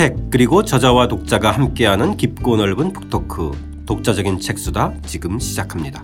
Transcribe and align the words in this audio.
책 0.00 0.16
그리고 0.30 0.64
저자와 0.64 1.08
독자가 1.08 1.50
함께하는 1.50 2.16
깊고 2.16 2.56
넓은 2.56 2.94
북토크. 2.94 3.50
독자적인 3.84 4.40
책수다. 4.40 4.94
지금 5.04 5.38
시작합니다. 5.38 6.02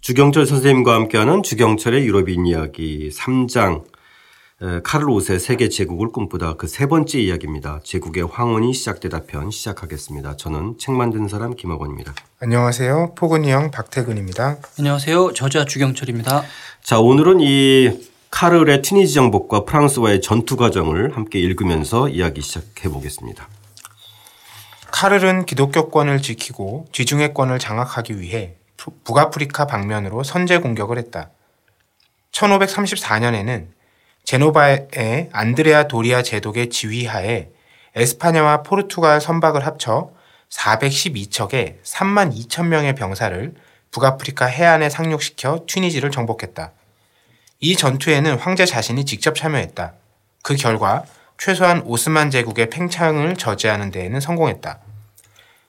주경철 0.00 0.46
선생님과 0.46 0.92
함께하는 0.92 1.44
주경철의 1.44 2.04
유럽인 2.04 2.46
이야기 2.46 3.10
3장 3.10 3.84
카를 4.82 5.06
5세 5.06 5.38
세계 5.38 5.70
제국을 5.70 6.12
꿈꾸다 6.12 6.54
그 6.54 6.66
세 6.68 6.86
번째 6.86 7.18
이야기입니다. 7.18 7.80
제국의 7.82 8.24
황혼이 8.24 8.74
시작되다 8.74 9.22
편 9.26 9.50
시작하겠습니다. 9.50 10.36
저는 10.36 10.76
책 10.78 10.94
만든 10.94 11.28
사람 11.28 11.56
김학원입니다. 11.56 12.14
안녕하세요. 12.40 13.14
포근이 13.14 13.50
형 13.50 13.70
박태근입니다. 13.70 14.58
안녕하세요. 14.78 15.32
저자 15.32 15.64
주경철입니다. 15.64 16.42
자 16.82 17.00
오늘은 17.00 17.40
이 17.40 18.06
카를의 18.30 18.82
튀니지 18.82 19.14
정복과 19.14 19.64
프랑스와의 19.64 20.20
전투 20.20 20.56
과정을 20.56 21.16
함께 21.16 21.38
읽으면서 21.40 22.10
이야기 22.10 22.42
시작해 22.42 22.90
보겠습니다. 22.90 23.48
카를은 24.92 25.46
기독교권을 25.46 26.20
지키고 26.20 26.86
지중해권을 26.92 27.58
장악하기 27.58 28.20
위해 28.20 28.56
북아프리카 29.04 29.66
방면으로 29.66 30.22
선제 30.22 30.58
공격을 30.58 30.98
했다. 30.98 31.30
1534년에는 32.32 33.66
제노바의 34.30 35.30
안드레아 35.32 35.88
도리아 35.88 36.22
제독의 36.22 36.70
지휘하에 36.70 37.48
에스파냐와 37.96 38.62
포르투갈 38.62 39.20
선박을 39.20 39.66
합쳐 39.66 40.12
412척의 40.50 41.82
3만 41.82 42.32
2천 42.36 42.66
명의 42.66 42.94
병사를 42.94 43.54
북아프리카 43.90 44.46
해안에 44.46 44.88
상륙시켜 44.88 45.64
튀니지를 45.66 46.12
정복했다. 46.12 46.70
이 47.58 47.74
전투에는 47.74 48.38
황제 48.38 48.66
자신이 48.66 49.04
직접 49.04 49.34
참여했다. 49.34 49.94
그 50.44 50.54
결과 50.54 51.02
최소한 51.36 51.82
오스만 51.84 52.30
제국의 52.30 52.70
팽창을 52.70 53.34
저지하는 53.34 53.90
데에는 53.90 54.20
성공했다. 54.20 54.78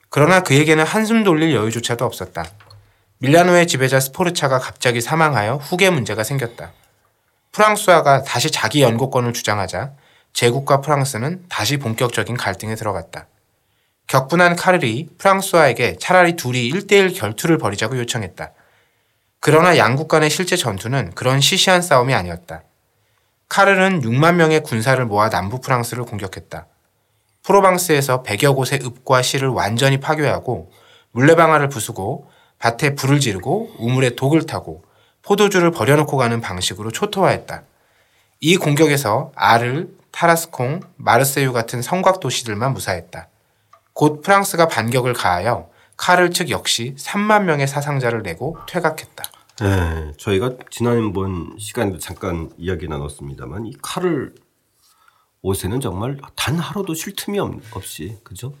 그러나 0.08 0.44
그에게는 0.44 0.84
한숨 0.84 1.24
돌릴 1.24 1.52
여유조차도 1.52 2.04
없었다. 2.04 2.44
밀라노의 3.18 3.66
지배자 3.66 3.98
스포르차가 3.98 4.60
갑자기 4.60 5.00
사망하여 5.00 5.56
후계 5.56 5.90
문제가 5.90 6.22
생겼다. 6.22 6.70
프랑스화가 7.52 8.22
다시 8.22 8.50
자기 8.50 8.82
연고권을 8.82 9.34
주장하자 9.34 9.92
제국과 10.32 10.80
프랑스는 10.80 11.44
다시 11.50 11.76
본격적인 11.76 12.36
갈등에 12.36 12.74
들어갔다. 12.74 13.26
격분한 14.06 14.56
카를이 14.56 15.10
프랑스화에게 15.18 15.96
차라리 15.98 16.36
둘이 16.36 16.70
1대1 16.70 17.14
결투를 17.14 17.58
벌이자고 17.58 17.98
요청했다. 17.98 18.52
그러나 19.40 19.76
양국 19.76 20.08
간의 20.08 20.30
실제 20.30 20.56
전투는 20.56 21.12
그런 21.14 21.40
시시한 21.40 21.82
싸움이 21.82 22.14
아니었다. 22.14 22.62
카를은 23.50 24.00
6만 24.00 24.36
명의 24.36 24.62
군사를 24.62 25.04
모아 25.04 25.28
남부 25.28 25.60
프랑스를 25.60 26.04
공격했다. 26.04 26.66
프로방스에서 27.42 28.22
100여 28.22 28.54
곳의 28.56 28.80
읍과 28.82 29.20
시를 29.20 29.48
완전히 29.48 30.00
파괴하고 30.00 30.70
물레방아를 31.10 31.68
부수고 31.68 32.30
밭에 32.58 32.94
불을 32.94 33.20
지르고 33.20 33.74
우물에 33.78 34.14
독을 34.14 34.46
타고 34.46 34.84
포도주를 35.22 35.70
버려놓고 35.70 36.16
가는 36.16 36.40
방식으로 36.40 36.90
초토화했다. 36.90 37.62
이 38.40 38.56
공격에서 38.56 39.32
아를, 39.34 39.88
타라스콩, 40.10 40.80
마르세유 40.96 41.52
같은 41.52 41.80
성곽 41.80 42.20
도시들만 42.20 42.74
무사했다. 42.74 43.28
곧 43.92 44.22
프랑스가 44.22 44.68
반격을 44.68 45.12
가하여 45.12 45.70
카를 45.96 46.30
측 46.30 46.50
역시 46.50 46.94
3만 46.98 47.44
명의 47.44 47.66
사상자를 47.66 48.22
내고 48.22 48.58
퇴각했다. 48.68 49.24
네, 49.60 50.12
저희가 50.16 50.52
지난번 50.70 51.56
시간에도 51.58 51.98
잠깐 51.98 52.50
이야기 52.56 52.88
나눴습니다만 52.88 53.66
이 53.66 53.76
칼을 53.80 54.34
옷에는 55.42 55.80
정말 55.80 56.18
단 56.34 56.58
하루도 56.58 56.94
쉴 56.94 57.14
틈이 57.14 57.38
없이 57.72 58.18
그죠? 58.24 58.54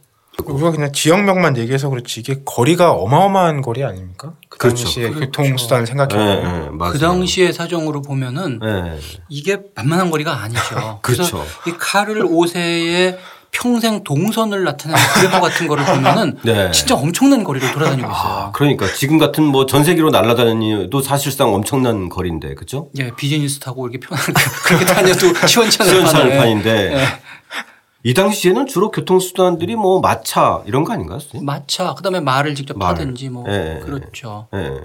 우리가 0.46 0.70
그냥 0.72 0.92
지역명만 0.92 1.56
얘기해서 1.56 1.88
그렇지 1.88 2.20
이게 2.20 2.40
거리가 2.44 2.92
어마어마한 2.92 3.62
거리 3.62 3.84
아닙니까? 3.84 4.32
그 4.48 4.58
그렇죠. 4.58 4.84
당시에 4.84 5.08
그렇죠. 5.10 5.26
교통수단을 5.30 5.86
생각해 5.86 6.14
보면 6.14 6.42
네, 6.42 6.58
네, 6.64 6.68
맞아요. 6.72 6.92
그 6.92 6.98
당시의 6.98 7.52
사정으로 7.52 8.02
보면은 8.02 8.58
네. 8.60 8.98
이게 9.28 9.58
만만한 9.74 10.10
거리가 10.10 10.42
아니죠. 10.42 10.98
그렇죠. 11.02 11.22
그래서 11.42 11.44
이 11.66 11.72
카를 11.78 12.24
5세의 12.24 13.18
평생 13.54 14.02
동선을 14.02 14.64
나타내는 14.64 15.02
그래퍼 15.14 15.40
같은 15.42 15.68
거를 15.68 15.84
보면은 15.84 16.38
네. 16.42 16.70
진짜 16.70 16.94
엄청난 16.94 17.44
거리를 17.44 17.70
돌아다니고 17.72 18.08
있어요. 18.10 18.32
아, 18.32 18.50
그러니까 18.52 18.86
지금 18.94 19.18
같은 19.18 19.44
뭐 19.44 19.66
전 19.66 19.84
세계로 19.84 20.08
날아다니도 20.10 21.02
사실상 21.02 21.52
엄청난 21.54 22.08
거리인데 22.08 22.54
그죠? 22.54 22.88
예, 22.98 23.10
비즈니스 23.14 23.58
타고 23.60 23.88
이렇게 23.88 24.06
편하게 24.06 24.32
그렇게 24.64 24.86
다녀도 24.86 25.32
판에. 26.12 26.36
판인데 26.38 26.94
예. 26.94 27.04
이 28.04 28.14
당시에는 28.14 28.66
주로 28.66 28.90
교통수단들이 28.90 29.76
뭐 29.76 30.00
마차 30.00 30.62
이런 30.66 30.84
거 30.84 30.92
아닌가요? 30.92 31.20
선생님? 31.20 31.46
마차 31.46 31.94
그다음에 31.94 32.20
말을 32.20 32.54
직접 32.54 32.76
말. 32.76 32.94
타든지 32.94 33.28
뭐 33.28 33.44
예, 33.48 33.76
예. 33.76 33.80
그렇죠. 33.80 34.48
예. 34.54 34.80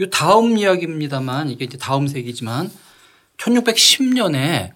요 0.00 0.10
다음 0.10 0.58
이야기입니다만 0.58 1.48
이게 1.48 1.64
이제 1.64 1.78
다음 1.78 2.06
세기지만 2.06 2.70
1610년에 3.38 4.72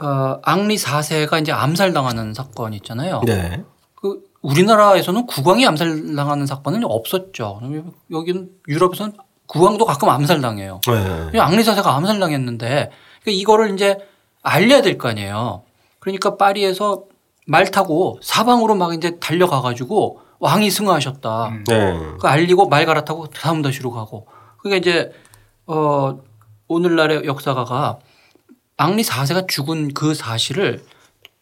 어, 0.00 0.38
앙리 0.44 0.76
4세가 0.76 1.40
이제 1.42 1.50
암살당하는 1.50 2.32
사건이 2.34 2.76
있잖아요. 2.76 3.22
네. 3.26 3.64
그 3.96 4.20
우리나라에서는 4.42 5.26
국왕이 5.26 5.66
암살당하는 5.66 6.46
사건은 6.46 6.84
없었죠. 6.84 7.60
여기는 8.12 8.50
유럽에서는 8.68 9.14
국왕도 9.46 9.84
가끔 9.84 10.08
암살당해요. 10.10 10.80
네. 11.32 11.40
앙리 11.40 11.64
4세가 11.64 11.86
암살당했는데 11.86 12.66
그러니까 12.68 12.92
이거를 13.26 13.74
이제 13.74 13.98
알려야 14.42 14.82
될 14.82 14.98
거 14.98 15.08
아니에요. 15.08 15.62
그러니까 15.98 16.36
파리에서 16.36 17.04
말 17.46 17.70
타고 17.70 18.18
사방으로 18.22 18.74
막 18.74 18.94
이제 18.94 19.18
달려가 19.18 19.60
가지고 19.60 20.20
왕이 20.38 20.70
승하하셨다. 20.70 21.52
네. 21.66 21.98
그 22.20 22.28
알리고 22.28 22.68
말 22.68 22.86
갈아타고 22.86 23.28
다음 23.28 23.62
도시로 23.62 23.90
가고 23.90 24.26
그게 24.58 24.76
이제 24.76 25.10
어 25.66 26.20
오늘날의 26.68 27.24
역사가가 27.24 27.98
앙리 28.76 29.02
4세가 29.02 29.48
죽은 29.48 29.94
그 29.94 30.14
사실을 30.14 30.84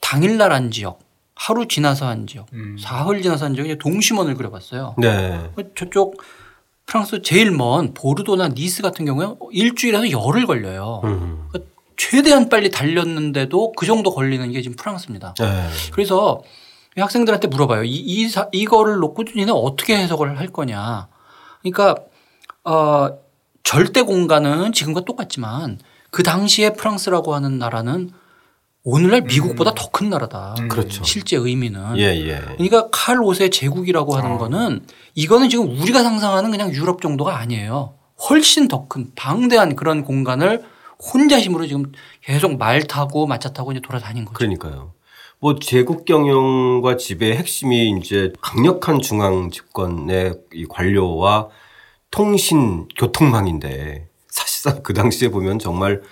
당일날 0.00 0.52
한 0.52 0.70
지역 0.70 1.00
하루 1.34 1.68
지나서 1.68 2.06
한 2.06 2.26
지역 2.26 2.46
사흘 2.80 3.20
지나서 3.22 3.44
한 3.46 3.54
지역에 3.54 3.76
동심원을 3.76 4.36
그려봤어요. 4.36 4.94
네. 4.98 5.50
저쪽 5.74 6.22
프랑스 6.86 7.20
제일 7.20 7.50
먼 7.50 7.92
보르도나 7.92 8.48
니스 8.48 8.80
같은 8.80 9.04
경우에 9.04 9.26
일주일에서 9.50 10.10
열흘 10.12 10.46
걸려요. 10.46 11.02
음. 11.04 11.45
최대한 11.96 12.48
빨리 12.48 12.70
달렸는데도 12.70 13.72
그 13.72 13.86
정도 13.86 14.14
걸리는 14.14 14.50
게 14.52 14.62
지금 14.62 14.76
프랑스입니다. 14.76 15.34
네. 15.38 15.68
그래서 15.92 16.42
이 16.96 17.00
학생들한테 17.00 17.48
물어봐요. 17.48 17.84
이, 17.84 17.94
이 17.94 18.28
사- 18.28 18.48
이거를 18.52 18.96
놓고 18.96 19.24
니네 19.34 19.52
어떻게 19.54 19.96
해석을 19.96 20.38
할 20.38 20.48
거냐. 20.48 21.08
그러니까 21.62 21.96
어, 22.64 23.08
절대 23.62 24.02
공간은 24.02 24.72
지금과 24.72 25.02
똑같지만 25.04 25.78
그 26.10 26.22
당시에 26.22 26.70
프랑스라고 26.74 27.34
하는 27.34 27.58
나라는 27.58 28.10
오늘날 28.84 29.22
미국보다 29.22 29.74
더큰 29.74 30.10
나라다. 30.10 30.54
그렇죠. 30.70 31.02
실제 31.02 31.36
의미는. 31.36 31.98
예, 31.98 32.02
예. 32.28 32.40
그러니까 32.56 32.88
칼 32.92 33.16
5세 33.16 33.50
제국이라고 33.50 34.14
하는 34.16 34.38
거는 34.38 34.86
이거는 35.14 35.48
지금 35.48 35.68
우리가 35.80 36.02
상상하는 36.04 36.52
그냥 36.52 36.72
유럽 36.72 37.02
정도가 37.02 37.36
아니에요. 37.36 37.94
훨씬 38.30 38.68
더 38.68 38.86
큰 38.88 39.10
방대한 39.16 39.74
그런 39.74 40.04
공간을 40.04 40.64
혼자 40.98 41.38
힘으로 41.38 41.66
지금 41.66 41.92
계속 42.22 42.56
말 42.56 42.82
타고 42.84 43.26
마차 43.26 43.52
타고 43.52 43.72
이제 43.72 43.80
돌아다닌 43.80 44.24
거죠. 44.24 44.34
그러니까요. 44.34 44.92
뭐 45.38 45.58
제국 45.58 46.04
경영과 46.04 46.96
지배의 46.96 47.36
핵심이 47.36 47.90
이제 47.98 48.32
강력한 48.40 49.00
중앙 49.00 49.50
집권의 49.50 50.34
이 50.54 50.64
관료와 50.66 51.48
통신 52.10 52.88
교통망인데 52.96 54.08
사실상 54.28 54.82
그 54.82 54.94
당시에 54.94 55.28
보면 55.28 55.58
정말 55.58 56.02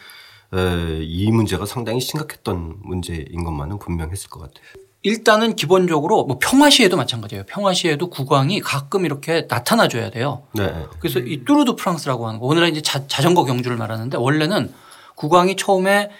에, 0.53 1.03
이 1.03 1.31
문제가 1.31 1.65
상당히 1.67 2.01
심각했던 2.01 2.77
문제인 2.83 3.45
것만은 3.45 3.79
분명했을 3.79 4.29
것 4.29 4.41
같아요. 4.41 4.85
일단은 5.03 5.55
기본적으로 5.55 6.25
뭐 6.25 6.39
평화시에도 6.41 6.97
마찬가지예요. 6.97 7.45
평화시에도 7.47 8.09
국왕이 8.09 8.61
가끔 8.61 9.05
이렇게 9.05 9.47
나타나 9.47 9.87
줘야 9.87 10.11
돼요. 10.11 10.45
네. 10.55 10.87
그래서 10.99 11.19
이 11.19 11.45
뚜르드 11.45 11.77
프랑스라고 11.77 12.27
하는 12.27 12.41
거 12.41 12.47
오늘은 12.47 12.71
이제 12.71 12.81
자, 12.81 13.07
자전거 13.07 13.45
경주를 13.45 13.77
말하는데 13.77 14.17
원래는 14.17 14.73
국왕이 15.15 15.57
처음에 15.57 16.11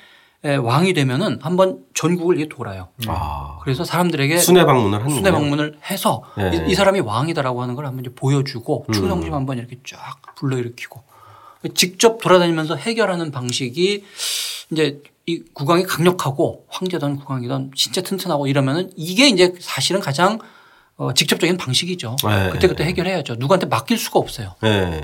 에, 0.45 0.57
왕이 0.57 0.93
되면은 0.93 1.39
한번 1.41 1.79
전국을 1.95 2.37
이게 2.39 2.49
돌아요. 2.49 2.89
아. 3.07 3.59
그래서 3.63 3.83
사람들에게 3.83 4.37
순회 4.37 4.65
방문을 4.67 5.01
하는 5.01 5.15
순회 5.15 5.31
방문을 5.31 5.79
해서 5.91 6.23
네. 6.37 6.51
이, 6.67 6.73
이 6.73 6.75
사람이 6.75 7.01
왕이다라고 7.01 7.63
하는 7.63 7.75
걸 7.75 7.87
한번 7.87 8.05
이제 8.05 8.15
보여주고 8.15 8.85
음. 8.89 8.93
충성심 8.93 9.33
한번 9.33 9.59
이렇게 9.59 9.79
쫙 9.87 10.21
불러일으키고 10.37 11.03
직접 11.75 12.21
돌아다니면서 12.21 12.77
해결하는 12.77 13.31
방식이 13.31 14.05
이제 14.71 15.01
이 15.27 15.43
국왕이 15.55 15.85
강력하고 15.85 16.67
황제든 16.69 17.17
국왕이든 17.17 17.71
진짜 17.75 18.03
튼튼하고 18.03 18.47
이러면은 18.47 18.91
이게 18.97 19.29
이제 19.29 19.55
사실은 19.61 20.03
가장 20.03 20.39
어, 20.97 21.15
직접적인 21.15 21.57
방식이죠. 21.57 22.17
네. 22.23 22.51
그때 22.53 22.69
그때 22.69 22.85
해결해야죠. 22.85 23.37
누구한테 23.37 23.67
맡길 23.67 23.97
수가 23.97 24.19
없어요. 24.21 24.55
네. 24.61 25.01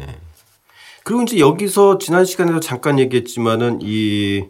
그리고 1.04 1.22
이제 1.22 1.38
여기서 1.38 1.98
지난 1.98 2.24
시간에도 2.24 2.60
잠깐 2.60 2.98
얘기했지만은 2.98 3.80
이 3.82 4.44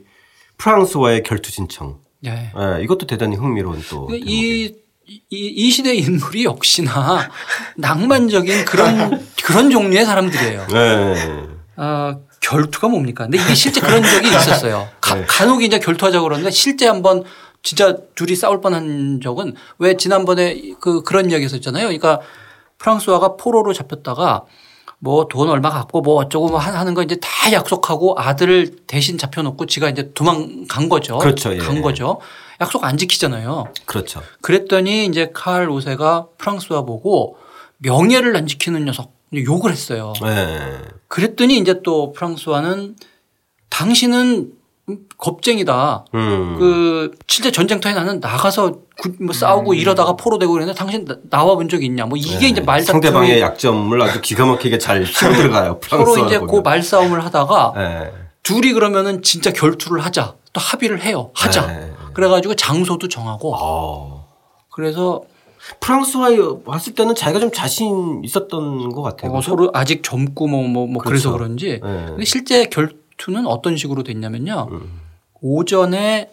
프랑스와의 0.59 1.23
결투 1.23 1.51
신청. 1.51 2.01
네. 2.21 2.53
네, 2.55 2.83
이것도 2.83 3.07
대단히 3.07 3.37
흥미로운 3.37 3.83
또. 3.89 4.09
이, 4.13 4.75
이, 5.07 5.23
이 5.31 5.71
시대 5.71 5.95
인물이 5.95 6.45
역시나 6.45 7.31
낭만적인 7.77 8.65
그런 8.65 9.27
그런 9.45 9.71
종류의 9.71 10.05
사람들이에요. 10.05 10.67
네. 10.69 11.15
아, 11.77 12.19
결투가 12.41 12.89
뭡니까? 12.89 13.25
근데 13.25 13.39
이게 13.39 13.55
실제 13.55 13.81
그런 13.81 14.03
적이 14.03 14.29
있었어요. 14.29 14.89
가, 15.01 15.15
네. 15.15 15.25
간혹 15.27 15.63
이제 15.63 15.79
결투하자고 15.79 16.25
그러는데 16.25 16.51
실제 16.51 16.87
한번 16.87 17.25
진짜 17.63 17.97
둘이 18.15 18.37
싸울 18.37 18.61
뻔한 18.61 19.21
적은 19.23 19.55
왜 19.79 19.97
지난번에 19.97 20.61
그 20.81 21.03
그런 21.03 21.31
이야기 21.31 21.47
있었잖아요. 21.47 21.85
그러니까 21.85 22.21
프랑스와가 22.79 23.37
포로로 23.37 23.73
잡혔다가 23.73 24.45
뭐 25.01 25.29
돈 25.29 25.49
얼마 25.49 25.71
갖고 25.71 26.03
뭐 26.03 26.17
어쩌고 26.17 26.49
뭐 26.49 26.59
하는 26.59 26.95
거 26.95 27.03
이제 27.03 27.17
다 27.21 27.53
약속하고 27.53 28.15
아들을 28.19 28.77
대신 28.87 29.19
잡혀놓고 29.19 29.67
지가 29.67 29.89
이제 29.89 30.13
도망간 30.13 30.89
거죠. 30.89 31.19
그렇죠. 31.19 31.55
예. 31.55 31.59
간 31.59 31.83
거죠. 31.83 32.21
약속 32.61 32.85
안 32.85 32.99
지키잖아요. 32.99 33.73
그렇죠. 33.87 34.23
그랬더니 34.43 35.07
이제 35.07 35.31
칼 35.33 35.69
오세가 35.71 36.29
프랑스와 36.37 36.83
보고 36.83 37.39
명예를 37.79 38.37
안 38.37 38.47
지키는 38.47 38.85
녀석 38.85 39.15
욕을 39.35 39.73
했어요. 39.73 40.13
네. 40.23 40.83
그랬더니 41.09 41.57
이제 41.59 41.81
또 41.83 42.13
프랑스와는 42.13 42.97
당신은 43.71 44.53
겁쟁이다. 45.19 46.05
음. 46.15 46.57
그 46.59 47.11
실제 47.27 47.51
전쟁터에 47.51 47.93
나는 47.93 48.21
나가서 48.21 48.73
구- 49.01 49.13
뭐 49.21 49.33
싸우고 49.33 49.75
이러다가 49.75 50.15
포로되고 50.17 50.53
그랬는데 50.53 50.79
당신 50.79 51.05
나- 51.05 51.17
나와 51.31 51.55
본 51.55 51.69
적이 51.69 51.87
있냐. 51.87 52.07
뭐 52.07 52.17
이게 52.19 52.39
네. 52.39 52.49
이제 52.49 52.61
말다툼이 52.61 52.87
상대방의 53.03 53.41
약점을 53.41 54.01
아주 54.03 54.21
기가 54.21 54.47
막히게 54.47 54.79
잘 54.79 55.05
들어가요. 55.05 55.79
서로 55.89 56.19
이제 56.27 56.39
그 56.39 56.57
말싸움을 56.65 57.25
하다가 57.25 57.73
네. 57.77 58.13
둘이 58.43 58.73
그러면은 58.73 59.23
진짜 59.23 59.51
결투를 59.53 60.05
하자. 60.05 60.35
또 60.53 60.61
합의를 60.61 61.03
해요. 61.03 61.31
하자. 61.35 61.67
네. 61.67 61.93
그래가지고 62.15 62.55
장소도 62.55 63.09
정하고 63.09 63.55
어. 63.57 64.27
그래서 64.73 65.23
프랑스와 65.79 66.31
왔을 66.65 66.95
때는 66.95 67.15
자기가 67.15 67.39
좀 67.39 67.51
자신 67.53 68.23
있었던 68.25 68.89
것 68.93 69.03
같아요. 69.03 69.33
어? 69.33 69.41
서로 69.41 69.71
아직 69.75 70.03
젊고 70.03 70.47
뭐 70.49 70.63
뭐 70.63 70.87
뭐 70.87 71.03
그래서 71.03 71.31
그렇죠. 71.31 71.33
그런지 71.33 71.81
네. 71.83 72.05
근데 72.09 72.25
실제 72.25 72.65
결 72.65 72.91
투는 73.21 73.47
어떤 73.47 73.77
식으로 73.77 74.03
됐냐면요. 74.03 74.69
음. 74.73 75.01
오전에 75.43 76.31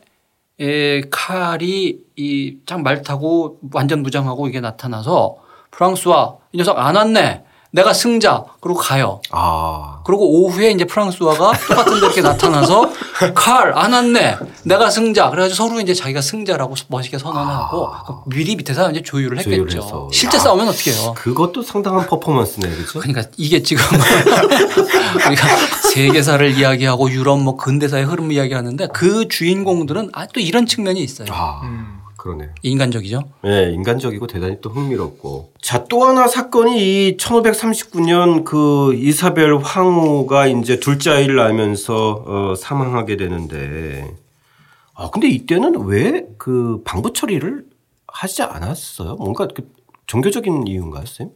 에, 0.60 1.02
칼이 1.12 1.98
이짱 2.16 2.82
말 2.82 3.02
타고 3.04 3.60
완전 3.74 4.02
무장하고 4.02 4.48
이게 4.48 4.60
나타나서 4.62 5.36
프랑스와 5.72 6.38
이 6.54 6.58
녀석 6.58 6.80
안 6.80 6.96
왔네. 6.96 7.44
내가 7.70 7.94
승자. 7.94 8.46
그러고 8.62 8.80
가요. 8.80 9.20
아. 9.30 10.00
그리고 10.06 10.26
오후에 10.42 10.72
이제 10.72 10.86
프랑스와가 10.86 11.52
똑같은 11.68 11.92
데 11.94 11.98
이렇게 12.00 12.22
나타나서 12.22 12.90
칼 13.36 13.74
안 13.78 13.92
왔네. 13.94 14.38
내가 14.64 14.90
승자. 14.90 15.30
그래가지고 15.30 15.56
서로 15.68 15.82
이제 15.82 15.94
자기가 15.94 16.22
승자라고 16.22 16.74
멋있게 16.88 17.18
선언하고 17.20 17.92
미리 18.28 18.56
밑에서 18.56 18.90
이제 18.90 19.02
조율을 19.04 19.38
했겠죠. 19.40 19.52
아. 19.52 19.68
조율을 19.68 19.84
해서. 19.84 20.10
실제 20.14 20.38
야. 20.38 20.42
싸우면 20.42 20.70
어떻게 20.70 20.92
해요? 20.92 21.14
그것도 21.18 21.62
상당한 21.62 22.08
퍼포먼스네, 22.08 22.70
그렇죠? 22.70 23.00
그러니까 23.00 23.24
이게 23.36 23.62
지금 23.62 23.84
우리가 25.28 25.48
세계사를 25.98 26.58
이야기하고 26.58 27.10
유럽 27.12 27.40
뭐 27.42 27.56
근대사의 27.58 28.06
흐름 28.06 28.32
이야기하는데 28.32 28.88
그 28.94 29.28
주인공들은 29.28 30.10
아 30.14 30.28
또 30.28 30.40
이런 30.40 30.66
측면이 30.66 31.02
있어요. 31.02 31.28
아, 31.32 31.62
음. 31.64 31.98
그러네요. 32.18 32.50
인간적이죠. 32.64 33.24
네, 33.44 33.72
인간적이고 33.74 34.28
대단히 34.28 34.58
또 34.62 34.70
흥미롭고. 34.70 35.54
자, 35.62 35.86
또 35.86 36.04
하나 36.04 36.28
사건이 36.28 36.78
이 37.10 37.18
1539년 37.18 38.44
그 38.44 38.94
이사벨 38.96 39.58
황후가 39.60 40.48
이제 40.48 40.80
둘째 40.80 41.12
아이를 41.12 41.36
낳으면서 41.38 42.24
어, 42.26 42.56
사망하게 42.56 43.18
되는데, 43.18 44.14
아, 44.96 45.10
근데 45.12 45.28
이때는 45.30 45.86
왜 45.86 46.26
그 46.38 46.82
방부 46.86 47.14
처리를 47.14 47.66
하지 48.08 48.42
않았어요? 48.44 49.16
뭔가 49.16 49.48
그 49.48 49.70
종교적인 50.08 50.66
이유인가요, 50.68 51.06
쌤? 51.06 51.30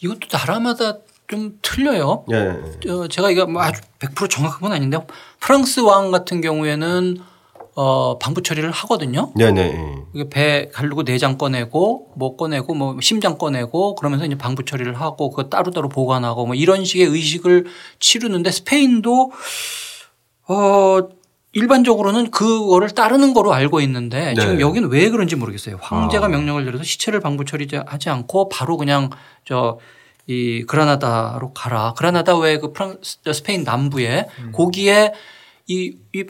이것도 0.00 0.28
나라마다 0.32 0.98
좀 1.28 1.58
틀려요. 1.62 2.24
예. 2.32 2.90
어, 2.90 3.08
제가 3.08 3.30
이거 3.30 3.46
뭐 3.46 3.62
아주 3.62 3.80
100% 3.98 4.28
정확한 4.30 4.60
건 4.60 4.72
아닌데 4.72 4.98
프랑스 5.40 5.80
왕 5.80 6.10
같은 6.10 6.40
경우에는 6.40 7.18
어, 7.76 8.18
방부 8.18 8.42
처리를 8.42 8.70
하거든요. 8.70 9.32
네네. 9.34 9.94
이게 10.14 10.28
배 10.28 10.68
가르고 10.72 11.02
내장 11.04 11.36
꺼내고 11.36 12.12
뭐 12.16 12.36
꺼내고 12.36 12.74
뭐 12.74 12.96
심장 13.00 13.36
꺼내고 13.36 13.96
그러면서 13.96 14.24
이제 14.26 14.36
방부 14.36 14.64
처리를 14.64 15.00
하고 15.00 15.30
그거 15.30 15.48
따로따로 15.48 15.88
보관하고 15.88 16.46
뭐 16.46 16.54
이런 16.54 16.84
식의 16.84 17.06
의식을 17.06 17.66
치르는데 17.98 18.52
스페인도 18.52 19.32
어 20.46 20.98
일반적으로는 21.52 22.30
그거를 22.30 22.90
따르는 22.90 23.32
거로 23.32 23.52
알고 23.52 23.80
있는데 23.80 24.34
네. 24.34 24.40
지금 24.40 24.60
여기는 24.60 24.88
왜 24.90 25.08
그런지 25.08 25.34
모르겠어요. 25.34 25.78
황제가 25.80 26.26
아. 26.26 26.28
명령을 26.28 26.64
내려서 26.64 26.84
시체를 26.84 27.20
방부 27.20 27.44
처리하지 27.44 28.10
않고 28.10 28.50
바로 28.50 28.76
그냥 28.76 29.10
저 29.44 29.78
이 30.26 30.64
그라나다로 30.66 31.52
가라. 31.52 31.94
그라나다 31.96 32.36
왜그 32.36 32.72
프랑스 32.72 33.18
저 33.24 33.32
스페인 33.32 33.62
남부에 33.64 34.26
거기에 34.52 35.12
이, 35.66 35.96
이 36.14 36.24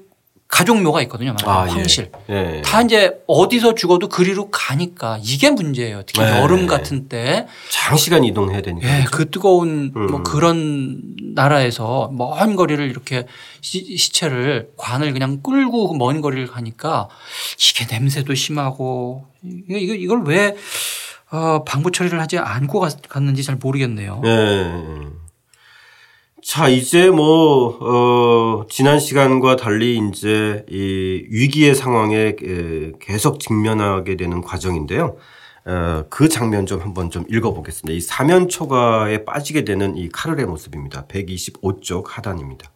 가족묘가 0.47 1.03
있거든요. 1.03 1.33
말하자면 1.45 1.57
아, 1.65 1.69
예. 1.69 1.73
황실. 1.73 2.13
예. 2.29 2.63
다 2.65 2.83
이제 2.83 3.21
어디서 3.27 3.75
죽어도 3.75 4.09
그리로 4.09 4.51
가니까 4.51 5.19
이게 5.23 5.51
문제예요. 5.51 6.03
특히 6.07 6.21
네. 6.21 6.41
여름 6.41 6.67
같은 6.69 7.09
때. 7.09 7.47
장시간 7.71 8.23
이동해야 8.25 8.61
되니까. 8.63 8.87
예, 9.01 9.05
그 9.11 9.31
뜨거운 9.31 9.91
뭐 9.95 10.19
음. 10.19 10.23
그런 10.23 11.01
나라에서 11.35 12.11
먼 12.13 12.55
거리를 12.55 12.89
이렇게 12.89 13.27
시, 13.63 13.97
시체를 13.97 14.71
관을 14.77 15.13
그냥 15.13 15.41
끌고 15.43 15.89
그 15.89 15.97
먼 15.97 16.21
거리를 16.21 16.47
가니까 16.47 17.09
이게 17.59 17.87
냄새도 17.93 18.35
심하고 18.35 19.27
이걸 19.69 20.23
왜 20.25 20.55
어, 21.35 21.65
방부 21.65 21.91
처리를 21.91 22.21
하지 22.21 22.39
않고 22.39 22.79
갔- 22.79 23.09
갔는지 23.09 23.43
잘 23.43 23.57
모르겠네요. 23.57 24.23
예. 24.25 24.71
자, 26.45 26.69
이제 26.69 27.11
뭐, 27.11 27.77
어, 27.81 28.67
지난 28.71 29.01
시간과 29.01 29.57
달리 29.57 29.99
이제 29.99 30.65
이 30.71 31.25
위기의 31.31 31.75
상황에 31.75 32.37
에, 32.41 32.93
계속 33.01 33.41
직면하게 33.41 34.17
되는 34.17 34.43
과정인데요. 34.43 35.17
어, 35.67 36.05
그 36.09 36.29
장면 36.29 36.67
좀 36.67 36.81
한번 36.83 37.11
좀 37.11 37.25
읽어보겠습니다. 37.29 37.97
이 37.97 38.01
사면 38.01 38.49
초가에 38.49 39.25
빠지게 39.25 39.65
되는 39.65 39.97
이 39.97 40.09
카르의 40.11 40.47
모습입니다. 40.47 41.07
125쪽 41.09 42.05
하단입니다. 42.07 42.71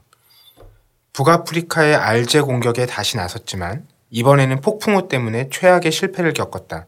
북아프리카의 1.13 1.95
알제 1.95 2.41
공격에 2.41 2.87
다시 2.87 3.17
나섰지만 3.19 3.87
이번에는 4.11 4.63
폭풍우 4.63 5.07
때문에 5.09 5.49
최악의 5.53 5.93
실패를 5.93 6.33
겪었다. 6.33 6.87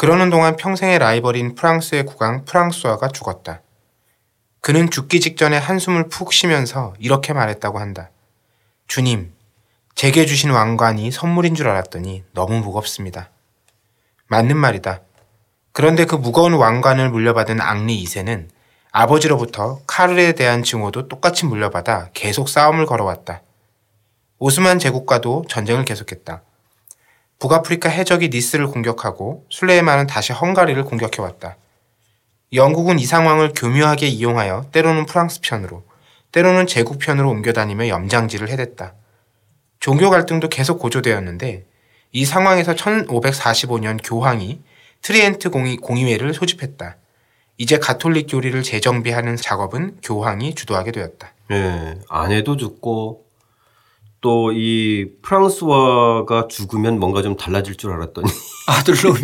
그러는 0.00 0.30
동안 0.30 0.56
평생의 0.56 0.98
라이벌인 0.98 1.54
프랑스의 1.54 2.06
국왕 2.06 2.46
프랑스와가 2.46 3.08
죽었다. 3.08 3.60
그는 4.62 4.88
죽기 4.88 5.20
직전에 5.20 5.58
한숨을 5.58 6.08
푹 6.08 6.32
쉬면서 6.32 6.94
이렇게 6.98 7.34
말했다고 7.34 7.78
한다. 7.78 8.08
주님, 8.86 9.34
제게 9.94 10.24
주신 10.24 10.52
왕관이 10.52 11.10
선물인 11.10 11.54
줄 11.54 11.68
알았더니 11.68 12.24
너무 12.32 12.60
무겁습니다. 12.60 13.28
맞는 14.28 14.56
말이다. 14.56 15.02
그런데 15.72 16.06
그 16.06 16.14
무거운 16.14 16.54
왕관을 16.54 17.10
물려받은 17.10 17.60
앙리 17.60 18.02
2세는 18.02 18.48
아버지로부터 18.92 19.82
카르에 19.86 20.32
대한 20.32 20.62
증오도 20.62 21.08
똑같이 21.08 21.44
물려받아 21.44 22.08
계속 22.14 22.48
싸움을 22.48 22.86
걸어왔다. 22.86 23.42
오스만 24.38 24.78
제국과도 24.78 25.44
전쟁을 25.46 25.84
계속했다. 25.84 26.40
북아프리카 27.40 27.88
해적이 27.88 28.28
니스를 28.28 28.68
공격하고 28.68 29.46
술레이만은 29.48 30.06
다시 30.06 30.32
헝가리를 30.32 30.82
공격해왔다. 30.84 31.56
영국은 32.52 32.98
이 32.98 33.06
상황을 33.06 33.52
교묘하게 33.56 34.08
이용하여 34.08 34.66
때로는 34.72 35.06
프랑스 35.06 35.40
편으로, 35.40 35.82
때로는 36.32 36.66
제국 36.66 36.98
편으로 36.98 37.30
옮겨다니며 37.30 37.88
염장질을 37.88 38.50
해댔다. 38.50 38.94
종교 39.80 40.10
갈등도 40.10 40.48
계속 40.48 40.78
고조되었는데 40.78 41.64
이 42.12 42.24
상황에서 42.24 42.74
1545년 42.74 43.98
교황이 44.04 44.60
트리엔트 45.00 45.48
공의, 45.48 45.78
공의회를 45.78 46.34
소집했다. 46.34 46.96
이제 47.56 47.78
가톨릭 47.78 48.26
교리를 48.28 48.62
재정비하는 48.62 49.36
작업은 49.36 49.98
교황이 50.02 50.54
주도하게 50.54 50.92
되었다. 50.92 51.32
예. 51.52 51.94
아내도 52.08 52.58
죽고 52.58 53.24
또 54.20 54.50
이 54.52 55.06
프랑스와가 55.22 56.48
죽으면 56.48 56.98
뭔가 56.98 57.22
좀 57.22 57.36
달라질 57.36 57.76
줄 57.76 57.92
알았더니 57.92 58.26
아들놈이 58.68 59.18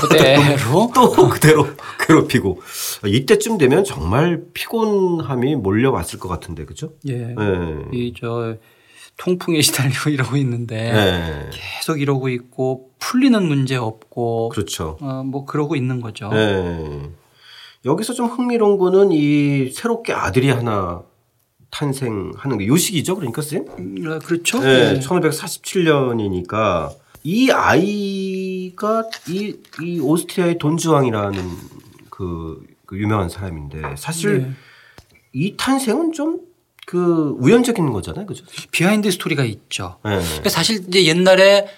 그대로 0.00 0.90
또 0.94 1.28
그대로 1.28 1.66
괴롭히고 2.00 2.60
이때쯤 3.06 3.58
되면 3.58 3.84
정말 3.84 4.42
피곤함이 4.52 5.56
몰려왔을 5.56 6.18
것 6.18 6.28
같은데 6.28 6.64
그죠? 6.64 6.92
예. 7.08 7.34
예. 7.38 7.96
이저 7.96 8.56
통풍에 9.18 9.60
시달리고 9.60 10.10
이러고 10.10 10.36
있는데 10.38 10.92
네. 10.92 11.50
계속 11.52 12.00
이러고 12.00 12.28
있고 12.30 12.90
풀리는 12.98 13.40
문제 13.46 13.76
없고 13.76 14.48
그렇죠. 14.48 14.96
어, 15.00 15.22
뭐 15.24 15.44
그러고 15.44 15.76
있는 15.76 16.00
거죠. 16.00 16.28
네. 16.30 17.10
여기서 17.84 18.14
좀 18.14 18.26
흥미로운 18.26 18.78
거는 18.78 19.12
이 19.12 19.70
새롭게 19.70 20.12
아들이 20.12 20.50
하나 20.50 21.02
탄생하는 21.72 22.58
게 22.58 22.66
요 22.66 22.76
시기죠. 22.76 23.16
그러니까 23.16 23.42
쌤? 23.42 23.64
음, 23.78 24.04
어, 24.06 24.18
그렇죠. 24.20 24.60
네. 24.60 24.92
네. 24.92 25.00
1547년이니까 25.00 26.90
이 27.24 27.50
아이가 27.50 29.04
이, 29.28 29.56
이 29.82 29.98
오스트리아의 30.00 30.58
돈 30.58 30.76
주앙이라는 30.76 31.50
그, 32.10 32.62
그 32.84 32.98
유명한 32.98 33.28
사람인데 33.28 33.96
사실 33.96 34.42
네. 34.42 34.52
이 35.32 35.56
탄생은 35.56 36.12
좀그 36.12 37.36
우연적인 37.38 37.90
거잖아요. 37.90 38.26
그죠? 38.26 38.44
behind 38.70 39.10
story가 39.10 39.44
있죠. 39.44 39.96
네. 40.04 40.20
근데 40.34 40.50
사실 40.50 40.84
이제 40.86 41.06
옛날에 41.06 41.68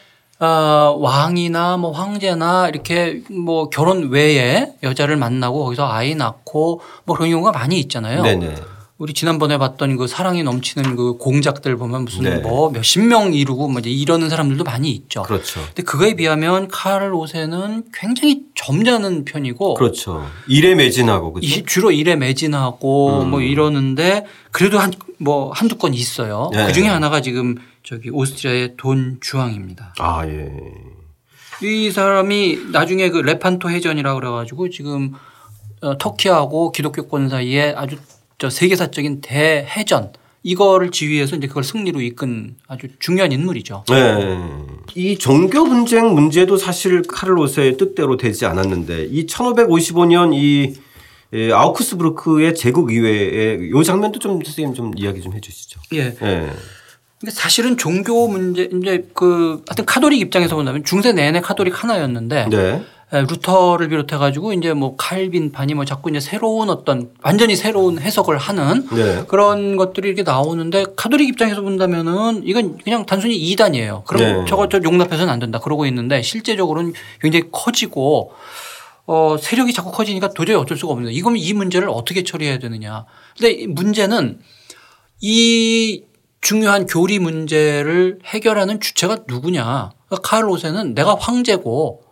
어, 0.40 0.96
왕이나 0.98 1.76
뭐 1.76 1.92
황제나 1.92 2.68
이렇게 2.68 3.22
뭐 3.30 3.70
결혼 3.70 4.10
외에 4.10 4.72
여자를 4.82 5.16
만나고 5.16 5.64
거기서 5.64 5.88
아이 5.88 6.16
낳고 6.16 6.80
뭐 7.04 7.14
그런 7.14 7.30
경우가 7.30 7.52
많이 7.52 7.78
있잖아요. 7.78 8.22
네네. 8.22 8.73
우리 8.96 9.12
지난번에 9.12 9.58
봤던 9.58 9.96
그 9.96 10.06
사랑이 10.06 10.44
넘치는 10.44 10.94
그 10.94 11.14
공작들 11.14 11.76
보면 11.76 12.04
무슨 12.04 12.22
네. 12.22 12.36
뭐 12.36 12.70
몇십 12.70 13.02
명 13.02 13.34
이루고 13.34 13.68
뭐 13.68 13.80
이제 13.80 13.90
이러는 13.90 14.28
사람들도 14.30 14.62
많이 14.62 14.92
있죠. 14.92 15.22
그렇죠. 15.24 15.60
근데 15.66 15.82
그거에 15.82 16.14
비하면 16.14 16.68
카를 16.68 17.12
오세는 17.12 17.86
굉장히 17.92 18.42
점잖은 18.54 19.24
편이고 19.24 19.74
그렇죠. 19.74 20.24
일에 20.46 20.76
매진하고 20.76 21.32
그죠? 21.32 21.44
이- 21.46 21.64
주로 21.66 21.90
일에 21.90 22.14
매진하고 22.14 23.22
음. 23.24 23.30
뭐 23.30 23.40
이러는데 23.40 24.26
그래도 24.52 24.78
한 24.78 24.92
뭐 25.18 25.52
한두 25.52 25.76
건 25.78 25.94
있어요. 25.94 26.50
네. 26.52 26.66
그 26.66 26.72
중에 26.72 26.88
하나가 26.88 27.20
지금 27.22 27.54
저기 27.84 28.10
오스트리아의 28.10 28.74
돈 28.76 29.18
주왕입니다. 29.20 29.94
아 30.00 30.26
예. 30.26 30.50
이 31.62 31.90
사람이 31.92 32.58
나중에 32.72 33.08
그 33.10 33.18
레판토 33.18 33.70
해전이라고 33.70 34.18
그래가지고 34.20 34.70
지금 34.70 35.12
어, 35.82 35.96
터키하고 35.98 36.72
기독교권 36.72 37.28
사이에 37.28 37.74
아주 37.76 37.96
저 38.38 38.50
세계사적인 38.50 39.20
대해전 39.20 40.12
이거를 40.42 40.90
지휘해서 40.90 41.36
이제 41.36 41.46
그걸 41.46 41.64
승리로 41.64 42.02
이끈 42.02 42.56
아주 42.68 42.88
중요한 42.98 43.32
인물이죠. 43.32 43.84
네. 43.88 44.38
이 44.94 45.16
종교 45.16 45.64
분쟁 45.64 46.14
문제도 46.14 46.56
사실 46.56 47.02
카를로스의 47.02 47.78
뜻대로 47.78 48.16
되지 48.18 48.44
않았는데 48.44 49.06
이 49.06 49.26
1555년 49.26 50.34
이 50.34 50.74
예, 51.32 51.50
아우크스부르크의 51.50 52.54
제국 52.54 52.90
의회에 52.90 53.70
요 53.70 53.82
장면도 53.82 54.20
좀 54.20 54.40
선생님 54.44 54.74
좀 54.74 54.92
이야기 54.96 55.20
좀 55.20 55.32
해주시죠. 55.32 55.80
예. 55.94 56.14
예. 56.22 56.50
근데 57.18 57.32
사실은 57.32 57.76
종교 57.76 58.28
문제 58.28 58.68
이제 58.70 59.08
그 59.14 59.62
하여튼 59.66 59.84
카톨릭 59.86 60.20
입장에서 60.20 60.54
본다면 60.54 60.84
중세 60.84 61.12
내내 61.12 61.40
카톨릭 61.40 61.82
하나였는데 61.82 62.48
네. 62.50 62.84
예, 63.12 63.20
루터를 63.20 63.88
비롯해 63.88 64.16
가지고 64.16 64.52
이제 64.52 64.72
뭐 64.72 64.96
칼빈파니 64.96 65.74
뭐 65.74 65.84
자꾸 65.84 66.10
이제 66.10 66.20
새로운 66.20 66.70
어떤 66.70 67.10
완전히 67.22 67.54
새로운 67.54 67.98
해석을 67.98 68.38
하는 68.38 68.88
네. 68.88 69.24
그런 69.28 69.76
것들이 69.76 70.08
이렇게 70.08 70.22
나오는데 70.22 70.84
카톨릭 70.96 71.28
입장에서 71.28 71.60
본다면은 71.60 72.42
이건 72.44 72.78
그냥 72.78 73.04
단순히 73.04 73.36
이단이에요. 73.36 74.04
그럼 74.06 74.22
네. 74.22 74.44
저거 74.48 74.68
저 74.68 74.80
용납해서는 74.82 75.32
안 75.32 75.38
된다. 75.38 75.58
그러고 75.58 75.86
있는데 75.86 76.22
실제적으로는 76.22 76.94
굉장히 77.20 77.46
커지고 77.52 78.32
어 79.06 79.36
세력이 79.38 79.74
자꾸 79.74 79.92
커지니까 79.92 80.30
도저히 80.30 80.56
어쩔 80.56 80.78
수가 80.78 80.94
없는데 80.94 81.12
이거면 81.12 81.38
이 81.38 81.52
문제를 81.52 81.88
어떻게 81.90 82.24
처리해야 82.24 82.58
되느냐. 82.58 83.04
근데 83.36 83.52
이 83.52 83.66
문제는 83.66 84.38
이 85.20 86.04
중요한 86.40 86.86
교리 86.86 87.18
문제를 87.18 88.18
해결하는 88.24 88.80
주체가 88.80 89.20
누구냐. 89.28 89.92
그러니까 90.08 90.28
카를 90.28 90.48
오세는 90.48 90.94
내가 90.94 91.14
황제고 91.14 92.03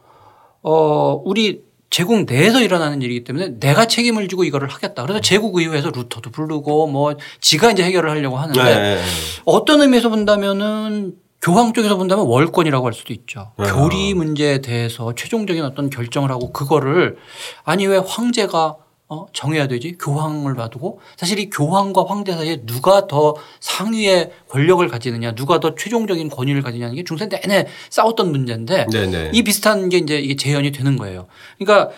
어 0.63 1.21
우리 1.25 1.63
제국 1.91 2.25
내에서 2.25 2.63
일어나는 2.63 3.03
일이기 3.03 3.23
때문에 3.25 3.59
내가 3.61 3.87
책임을 3.87 4.29
지고 4.29 4.45
이거를 4.45 4.69
하겠다. 4.69 5.03
그래서 5.03 5.21
제국 5.21 5.57
의회에서 5.59 5.91
루터도 5.91 6.31
부르고 6.31 6.87
뭐 6.87 7.17
지가 7.41 7.73
이제 7.73 7.83
해결을 7.83 8.09
하려고 8.09 8.39
하는데 8.39 8.63
네. 8.63 9.03
어떤 9.45 9.83
의미에서 9.83 10.09
본다면은 10.09 11.17
교황 11.43 11.73
쪽에서 11.73 11.97
본다면 11.97 12.27
월권이라고 12.27 12.87
할 12.87 12.95
수도 12.95 13.13
있죠. 13.13 13.53
아. 13.57 13.65
교리 13.65 14.15
문제에 14.15 14.63
대해서 14.63 15.13
최종적인 15.15 15.63
어떤 15.65 15.91
결정을 15.91 16.31
하고 16.31 16.53
그거를 16.53 17.19
아니 17.65 17.87
왜 17.87 17.99
황제가 17.99 18.77
어 19.13 19.27
정해야 19.35 19.69
되지? 19.69 19.99
교황을 19.99 20.55
놔두고 20.55 21.01
사실 21.19 21.39
이 21.39 21.51
교황과 21.51 22.07
황제 22.09 22.33
사이에 22.33 22.63
누가 22.65 23.07
더 23.07 23.35
상위의 23.61 24.31
권력을 24.49 24.87
가지느냐, 24.89 25.35
누가 25.35 25.61
더 25.61 25.75
최종적인 25.75 26.31
권위를 26.31 26.63
가지냐는 26.63 26.95
게 26.95 27.05
중세 27.05 27.29
내내 27.29 27.67
싸웠던 27.91 28.33
문제인데 28.33 28.87
네네. 28.91 29.33
이 29.35 29.43
비슷한 29.43 29.91
게 29.91 29.99
이제 29.99 30.19
이게 30.19 30.35
재현이 30.35 30.73
되는 30.73 30.97
거예요. 30.97 31.27
그러니까 31.59 31.91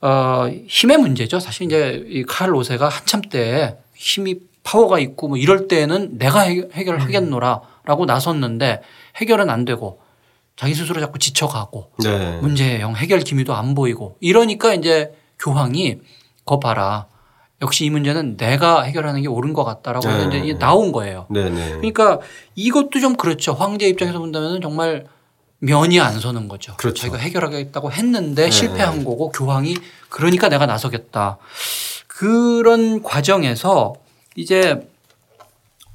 어 0.00 0.48
힘의 0.66 0.96
문제죠. 0.98 1.38
사실 1.38 1.64
이제 1.66 2.02
이칼 2.08 2.54
오세가 2.54 2.88
한참 2.88 3.20
때 3.20 3.76
힘이 3.94 4.36
파워가 4.62 4.98
있고 5.00 5.28
뭐 5.28 5.36
이럴 5.36 5.68
때는 5.68 6.16
내가 6.16 6.40
해- 6.40 6.66
해결을 6.72 7.02
하겠노라라고 7.02 8.06
나섰는데 8.06 8.80
해결은 9.16 9.50
안 9.50 9.66
되고 9.66 10.00
자기 10.56 10.72
스스로 10.74 10.98
자꾸 11.00 11.18
지쳐가고 11.18 11.90
네. 12.02 12.38
문제의 12.40 12.80
영 12.80 12.96
해결 12.96 13.20
기미도 13.20 13.52
안 13.54 13.74
보이고 13.74 14.16
이러니까 14.20 14.72
이제 14.72 15.12
교황이 15.38 15.98
거 16.44 16.60
봐라. 16.60 17.06
역시 17.62 17.84
이 17.84 17.90
문제는 17.90 18.36
내가 18.36 18.82
해결하는 18.82 19.22
게 19.22 19.28
옳은 19.28 19.52
것 19.52 19.64
같다라고 19.64 20.06
네. 20.06 20.26
이제 20.26 20.38
이게 20.38 20.58
나온 20.58 20.92
거예요. 20.92 21.26
네네. 21.30 21.76
그러니까 21.76 22.20
이것도 22.54 23.00
좀 23.00 23.16
그렇죠. 23.16 23.54
황제 23.54 23.88
입장에서 23.88 24.18
본다면 24.18 24.60
정말 24.60 25.06
면이 25.60 25.98
안 26.00 26.20
서는 26.20 26.48
거죠. 26.48 26.76
그렇죠. 26.76 27.02
자기가 27.02 27.18
해결하겠다고 27.18 27.90
했는데 27.90 28.44
네. 28.44 28.50
실패한 28.50 29.04
거고 29.04 29.30
교황이 29.30 29.76
그러니까 30.10 30.48
내가 30.48 30.66
나서겠다. 30.66 31.38
그런 32.06 33.02
과정에서 33.02 33.94
이제 34.36 34.86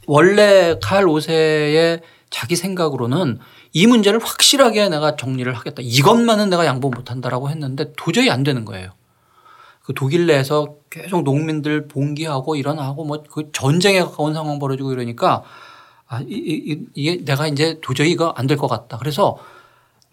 원래 0.08 0.75
칼 0.82 1.06
5세의 1.06 2.01
자기 2.32 2.56
생각으로는 2.56 3.39
이 3.74 3.86
문제를 3.86 4.20
확실하게 4.24 4.89
내가 4.89 5.15
정리를 5.15 5.53
하겠다. 5.53 5.82
이것만은 5.84 6.50
내가 6.50 6.65
양보 6.65 6.89
못 6.89 7.12
한다라고 7.12 7.50
했는데 7.50 7.94
도저히 7.96 8.29
안 8.32 8.44
되는 8.44 8.65
거예요. 8.65 8.91
그 9.89 9.96
독일 9.96 10.27
내에서 10.27 10.75
계속 10.91 11.24
농민들 11.24 11.88
봉기하고 11.88 12.55
일어나고 12.55 13.05
뭐 13.05 13.24
그 13.31 13.50
전쟁에 13.51 14.00
가까운 14.01 14.36
상황 14.36 14.60
벌어지고 14.60 14.91
이러니까 14.93 15.41
아, 16.08 16.22
이, 16.22 16.25
이, 16.36 16.79
이게 16.93 17.25
내가 17.25 17.48
이제 17.48 17.79
도저히 17.81 18.12
이거 18.12 18.29
안 18.38 18.46
될 18.46 18.55
것 18.58 18.67
같다. 18.67 18.98
그래서 18.98 19.38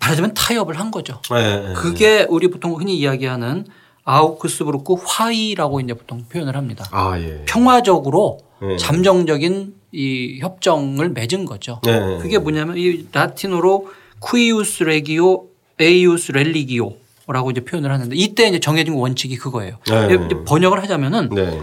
말하자면 0.01 0.33
타협을 0.33 0.79
한 0.81 0.91
거죠. 0.91 1.21
네. 1.31 1.75
그게 1.75 2.27
우리 2.31 2.49
보통 2.49 2.75
흔히 2.81 2.97
이야기하는 2.97 3.67
아우크스부르크 4.05 4.95
화의라고 5.05 5.81
이제 5.81 5.93
보통 5.93 6.25
표현을 6.27 6.57
합니다. 6.57 6.87
아 6.91 7.19
예. 7.21 7.43
평화적으로 7.47 8.39
네. 8.63 8.79
잠정적인 8.79 9.75
이 9.93 10.39
협정을 10.41 11.11
맺은 11.11 11.45
거죠. 11.45 11.81
네. 11.85 12.17
그게 12.23 12.39
뭐냐면 12.39 12.79
이 12.79 13.07
라틴어로 13.13 13.91
cuius 14.21 14.85
regio 14.85 15.49
eius 15.79 16.33
religio 16.33 16.95
라고 17.29 17.51
이제 17.51 17.65
표현을 17.65 17.91
하는데 17.91 18.15
이때 18.15 18.47
이제 18.47 18.61
정해진 18.61 18.95
원칙이 18.95 19.37
그거예요. 19.37 19.79
네. 19.87 20.45
번역을 20.45 20.83
하자면은 20.83 21.31
네. 21.31 21.61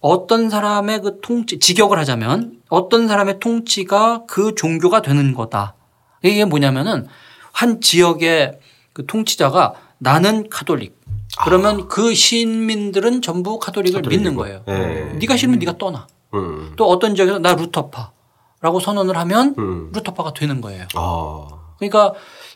어떤 0.00 0.50
사람의 0.50 1.00
그 1.00 1.20
통치 1.22 1.58
직역을 1.58 1.98
하자면 1.98 2.60
어떤 2.68 3.08
사람의 3.08 3.40
통치가 3.40 4.24
그 4.26 4.54
종교가 4.54 5.02
되는 5.02 5.34
거다. 5.34 5.74
이게 6.22 6.44
뭐냐면은 6.44 7.06
한 7.52 7.80
지역의 7.80 8.58
그 8.92 9.06
통치자가 9.06 9.74
나는 9.98 10.48
카톨릭. 10.50 10.98
그러면 11.42 11.88
그 11.88 12.14
시민들은 12.14 13.22
전부 13.22 13.58
카톨릭을 13.58 14.02
믿는 14.02 14.34
거예요. 14.34 14.62
네. 14.66 15.14
네가 15.14 15.36
싫으면 15.36 15.58
네가 15.60 15.78
떠나. 15.78 16.06
음. 16.34 16.72
또 16.76 16.88
어떤 16.88 17.14
지역에서 17.14 17.38
나 17.38 17.54
루터파라고 17.54 18.80
선언을 18.80 19.16
하면 19.16 19.54
음. 19.58 19.90
루터파가 19.94 20.34
되는 20.34 20.60
거예요. 20.60 20.86
아. 20.94 21.46
그러니까 21.78 22.12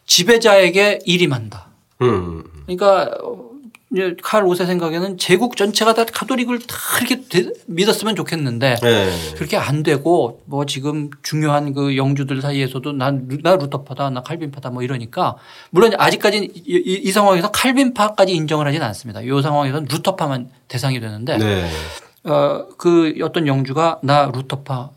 지배자에게 0.06 1.00
일임한다. 1.04 1.63
음. 2.08 2.44
그러니까 2.66 3.11
어, 3.23 3.54
이제 3.92 4.16
칼 4.23 4.44
오세 4.44 4.66
생각에는 4.66 5.18
제국 5.18 5.56
전체가 5.56 5.94
다 5.94 6.04
카톨릭을 6.04 6.58
다 6.61 6.76
이렇게 6.99 7.20
되- 7.28 7.52
믿었으면 7.66 8.16
좋겠는데 8.16 8.76
네. 8.82 9.11
그렇게 9.37 9.56
안 9.56 9.82
되고 9.84 10.40
뭐 10.46 10.66
지금 10.66 11.11
중요한 11.23 11.73
그 11.75 11.96
영주들 11.96 12.40
사이에서도 12.42 12.92
난, 12.92 13.26
루- 13.28 13.38
나 13.42 13.54
루터파다 13.56 14.11
나 14.11 14.23
칼빈파다 14.23 14.70
뭐 14.70 14.82
이러니까 14.82 15.37
물론 15.70 15.92
아직까지는 15.96 16.49
이, 16.56 16.62
이- 16.66 17.00
이 17.04 17.12
상황에서 17.12 17.50
칼빈파까지 17.52 18.32
인정을 18.32 18.66
하지는 18.66 18.84
않습니다. 18.88 19.20
이 19.20 19.28
상황에서는 19.42 19.87
루터파만 19.90 20.50
대상이 20.66 20.99
되는데 20.99 21.38
네. 21.38 21.70
어, 22.25 22.66
그 22.78 23.14
어떤 23.23 23.46
영주가 23.46 23.99
나 24.02 24.26
루터파 24.34 24.90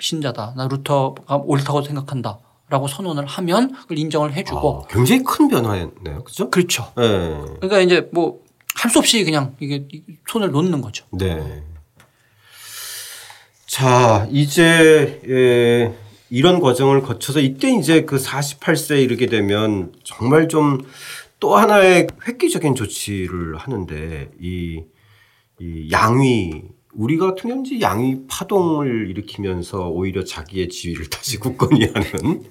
신자다. 0.00 0.54
나 0.56 0.68
루터가 0.68 1.36
옳다고 1.44 1.82
생각한다. 1.82 2.38
라고 2.70 2.86
선언을 2.86 3.24
하면 3.26 3.72
그걸 3.72 3.98
인정을 3.98 4.32
해주고 4.34 4.84
아, 4.84 4.88
굉장히 4.92 5.22
큰 5.24 5.48
변화였네요. 5.48 6.24
그죠? 6.24 6.50
그렇죠. 6.50 6.92
네. 6.96 7.04
그러니까 7.60 7.80
이제 7.80 8.08
뭐 8.12 8.40
할 8.78 8.92
수 8.92 9.00
없이 9.00 9.24
그냥 9.24 9.56
이게 9.58 9.88
손을 10.28 10.52
놓는 10.52 10.80
거죠. 10.80 11.04
네. 11.10 11.64
자, 13.66 14.28
이제 14.30 15.20
예, 15.28 15.94
이런 16.30 16.60
과정을 16.60 17.02
거쳐서 17.02 17.40
이때 17.40 17.70
이제 17.72 18.02
그 18.04 18.16
48세에 18.18 19.02
이르게 19.02 19.26
되면 19.26 19.92
정말 20.04 20.48
좀 20.48 20.78
또 21.40 21.54
하나의 21.56 22.08
획기적인 22.26 22.74
조치를 22.74 23.56
하는데 23.58 24.28
이, 24.40 24.82
이 25.60 25.88
양위 25.92 26.62
우리 26.98 27.16
같은 27.16 27.48
경우는 27.48 27.64
이제 27.64 27.80
양위 27.80 28.26
파동을 28.26 29.08
일으키면서 29.08 29.88
오히려 29.88 30.24
자기의 30.24 30.68
지위를 30.68 31.06
다시 31.08 31.38
굳건히 31.38 31.86
하는 31.86 32.42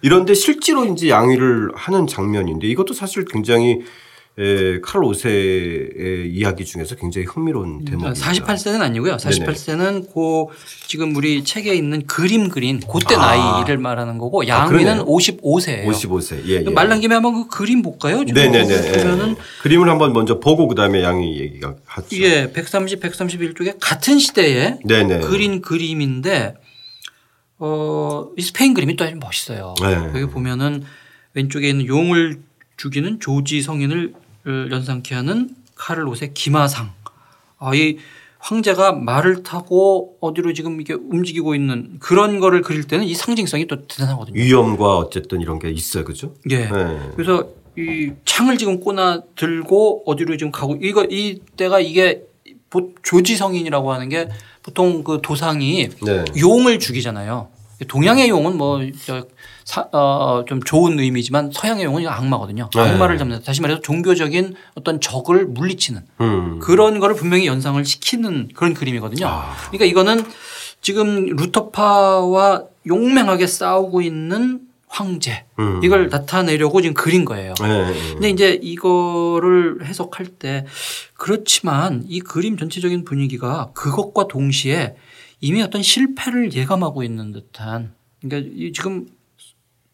이런데 0.00 0.32
실제로 0.32 0.84
이제 0.84 1.10
양위를 1.10 1.72
하는 1.74 2.06
장면인데 2.06 2.68
이것도 2.68 2.94
사실 2.94 3.24
굉장히 3.24 3.80
에, 4.40 4.80
칼 4.80 5.02
5세의 5.02 6.32
이야기 6.32 6.64
중에서 6.64 6.94
굉장히 6.94 7.26
흥미로운 7.26 7.84
대목입니다. 7.84 8.12
48세는 8.14 8.80
아니고요. 8.80 9.16
48세는 9.16 10.10
고 10.10 10.50
지금 10.86 11.14
우리 11.14 11.44
책에 11.44 11.74
있는 11.74 12.06
그림 12.06 12.48
그린 12.48 12.80
그때 12.80 13.16
아. 13.16 13.58
나이를 13.58 13.76
말하는 13.76 14.16
거고 14.16 14.42
아, 14.42 14.46
양위는 14.46 15.04
그러네요. 15.04 15.04
55세예요. 15.04 15.86
55세. 15.86 16.46
예, 16.46 16.64
예. 16.64 16.70
말난 16.70 17.00
김에 17.00 17.14
한번 17.14 17.34
그 17.34 17.48
그림 17.48 17.82
볼까요? 17.82 18.22
네네네. 18.22 18.74
예. 18.74 19.36
그림을 19.62 19.90
한번 19.90 20.14
먼저 20.14 20.40
보고 20.40 20.68
그다음에 20.68 21.02
양위 21.02 21.38
얘기가 21.38 21.74
하죠. 21.84 22.16
예, 22.16 22.50
130, 22.50 22.98
131 23.00 23.54
쪽에 23.54 23.74
같은 23.78 24.18
시대에 24.18 24.78
네네. 24.86 25.20
그린 25.20 25.60
그림인데 25.60 26.54
어, 27.58 28.30
이 28.38 28.42
스페인 28.42 28.72
그림이 28.72 28.96
또 28.96 29.04
아주 29.04 29.16
멋있어요. 29.16 29.74
네. 29.82 30.18
여기 30.18 30.32
보면은 30.32 30.82
왼쪽에 31.34 31.68
있는 31.68 31.86
용을 31.86 32.40
죽이는 32.78 33.20
조지 33.20 33.60
성인을 33.60 34.14
연상케 34.46 35.14
하는 35.14 35.50
카를 35.74 36.06
옷의 36.08 36.34
기마상. 36.34 36.92
아, 37.58 37.74
이 37.74 37.98
황제가 38.38 38.92
말을 38.92 39.42
타고 39.42 40.16
어디로 40.20 40.54
지금 40.54 40.80
이게 40.80 40.94
움직이고 40.94 41.54
있는 41.54 41.96
그런 42.00 42.40
거를 42.40 42.62
그릴 42.62 42.84
때는 42.84 43.04
이 43.04 43.14
상징성이 43.14 43.66
또 43.66 43.86
대단하거든요. 43.86 44.40
위험과 44.40 44.96
어쨌든 44.96 45.40
이런 45.42 45.58
게 45.58 45.70
있어요. 45.70 46.04
그죠? 46.04 46.34
예. 46.50 46.66
네. 46.70 47.00
그래서 47.16 47.48
이 47.76 48.12
창을 48.24 48.56
지금 48.56 48.80
꼬나 48.80 49.22
들고 49.36 50.04
어디로 50.06 50.36
지금 50.38 50.50
가고 50.52 50.78
이거 50.80 51.04
이때가 51.04 51.80
이게 51.80 52.22
보- 52.70 52.94
조지 53.02 53.36
성인이라고 53.36 53.92
하는 53.92 54.08
게 54.08 54.28
보통 54.62 55.04
그 55.04 55.20
도상이 55.22 55.88
네. 56.02 56.24
용을 56.38 56.78
죽이잖아요. 56.78 57.48
동양의 57.88 58.28
용은 58.28 58.56
뭐 58.56 58.80
좀 60.46 60.62
좋은 60.62 60.98
의미지만 60.98 61.50
서양의 61.52 61.84
용은 61.84 62.02
이거 62.02 62.10
악마거든요. 62.10 62.70
네. 62.74 62.80
악마를 62.80 63.18
잡는 63.18 63.42
다시 63.42 63.60
말해서 63.60 63.80
종교적인 63.80 64.54
어떤 64.74 65.00
적을 65.00 65.46
물리치는 65.46 66.02
음. 66.20 66.58
그런 66.60 67.00
거를 67.00 67.14
분명히 67.14 67.46
연상을 67.46 67.84
시키는 67.84 68.48
그런 68.54 68.74
그림이거든요. 68.74 69.26
아. 69.26 69.54
그러니까 69.68 69.84
이거는 69.84 70.24
지금 70.80 71.26
루터파와 71.26 72.64
용맹하게 72.86 73.46
싸우고 73.46 74.02
있는 74.02 74.60
황제 74.88 75.44
음. 75.60 75.80
이걸 75.84 76.08
나타내려고 76.08 76.82
지금 76.82 76.94
그린 76.94 77.24
거예요. 77.24 77.54
네. 77.60 78.12
근데 78.12 78.28
이제 78.28 78.58
이거를 78.60 79.84
해석할 79.84 80.26
때 80.26 80.66
그렇지만 81.14 82.04
이 82.08 82.20
그림 82.20 82.56
전체적인 82.56 83.04
분위기가 83.04 83.70
그것과 83.74 84.26
동시에 84.26 84.96
이미 85.40 85.62
어떤 85.62 85.82
실패를 85.82 86.52
예감하고 86.52 87.04
있는 87.04 87.30
듯한 87.30 87.94
그러니까 88.20 88.50
이 88.54 88.72
지금 88.72 89.06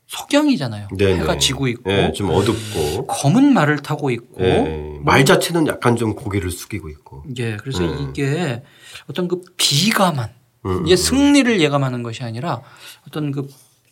석양이잖아요. 0.08 0.88
네네. 0.96 1.20
해가 1.20 1.38
지고 1.38 1.66
있고 1.68 1.90
네, 1.90 2.12
좀 2.12 2.30
어둡고. 2.30 3.06
검은 3.06 3.52
말을 3.52 3.78
타고 3.82 4.10
있고 4.10 4.40
네. 4.42 4.98
말 5.02 5.25
자체는 5.25 5.66
약간 5.66 5.96
좀 5.96 6.14
고개를 6.14 6.50
숙이고 6.50 6.88
있고. 6.88 7.25
예, 7.38 7.56
그래서 7.56 7.82
음. 7.84 8.10
이게 8.10 8.62
어떤 9.10 9.26
그 9.28 9.40
비감한 9.56 10.30
음, 10.66 10.82
이게 10.86 10.94
음. 10.94 10.96
승리를 10.96 11.60
예감하는 11.60 12.02
것이 12.02 12.22
아니라 12.22 12.60
어떤 13.08 13.32
그 13.32 13.48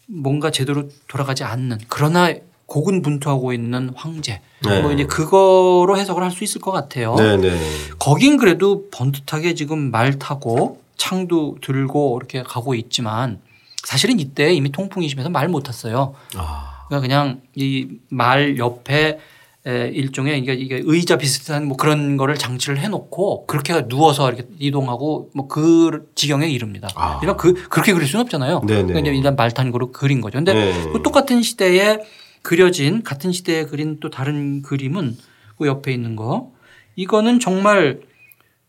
뭔가 0.06 0.50
제대로 0.50 0.88
돌아가지 1.08 1.42
않는 1.44 1.78
그러나 1.88 2.32
고군분투하고 2.66 3.52
있는 3.52 3.90
황제 3.94 4.40
네. 4.64 4.80
뭐 4.82 4.92
이제 4.92 5.04
그거로 5.04 5.96
해석을 5.98 6.22
할 6.22 6.30
수 6.30 6.44
있을 6.44 6.60
것 6.60 6.70
같아요. 6.72 7.14
네네. 7.16 7.58
거긴 7.98 8.36
그래도 8.36 8.88
번듯하게 8.90 9.54
지금 9.54 9.90
말 9.90 10.18
타고 10.18 10.80
창도 10.96 11.58
들고 11.60 12.18
이렇게 12.18 12.42
가고 12.42 12.74
있지만 12.74 13.40
사실은 13.84 14.18
이때 14.20 14.52
이미 14.52 14.70
통풍이 14.72 15.08
심해서 15.08 15.28
말못 15.30 15.62
탔어요. 15.64 16.14
아. 16.36 16.84
그러니까 16.88 17.00
그냥 17.06 17.40
이 17.56 17.86
말 18.10 18.58
옆에 18.58 19.18
에, 19.66 19.88
일종의 19.88 20.38
이게 20.40 20.52
이게 20.52 20.82
의자 20.84 21.16
비슷한 21.16 21.66
뭐 21.66 21.76
그런 21.78 22.18
거를 22.18 22.34
장치를 22.36 22.78
해놓고 22.78 23.46
그렇게 23.46 23.88
누워서 23.88 24.28
이렇게 24.30 24.46
이동하고 24.58 25.30
뭐 25.34 25.48
그 25.48 26.10
지경에 26.14 26.48
이릅니다. 26.48 26.88
아. 26.96 27.18
그러니까 27.20 27.40
그 27.40 27.54
그렇게 27.68 27.92
그릴 27.94 28.06
수는 28.06 28.24
없잖아요. 28.24 28.60
네네. 28.66 28.86
그러니까 28.88 29.10
일단 29.14 29.36
말탄거로 29.36 29.92
그린 29.92 30.20
거죠. 30.20 30.36
근데 30.38 30.52
네. 30.52 30.90
그 30.92 31.02
똑같은 31.02 31.42
시대에 31.42 32.00
그려진 32.42 33.02
같은 33.02 33.32
시대에 33.32 33.64
그린 33.64 33.98
또 34.00 34.10
다른 34.10 34.60
그림은 34.62 35.16
그 35.56 35.66
옆에 35.66 35.92
있는 35.92 36.14
거 36.16 36.52
이거는 36.96 37.40
정말 37.40 38.00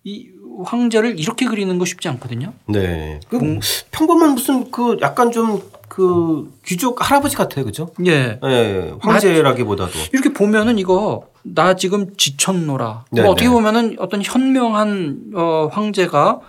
이 0.05 0.29
황제를 0.63 1.19
이렇게 1.19 1.45
그리는 1.45 1.77
거 1.77 1.85
쉽지 1.85 2.07
않거든요. 2.09 2.53
네. 2.67 3.19
그 3.29 3.39
공- 3.39 3.59
평범한 3.91 4.31
무슨 4.35 4.71
그 4.71 4.97
약간 5.01 5.31
좀그 5.31 6.53
귀족 6.65 7.07
할아버지 7.09 7.35
같아요. 7.35 7.65
그죠? 7.65 7.89
예. 8.05 8.39
네. 8.41 8.93
황제라기보다도. 8.99 9.91
이렇게 10.13 10.31
보면은 10.33 10.77
이거 10.79 11.27
나 11.43 11.75
지금 11.75 12.15
지쳤노라. 12.17 13.05
네, 13.11 13.21
뭐 13.21 13.31
어떻게 13.31 13.47
네. 13.47 13.53
보면은 13.53 13.95
어떤 13.99 14.21
현명한 14.23 15.31
어 15.35 15.69
황제가 15.71 16.39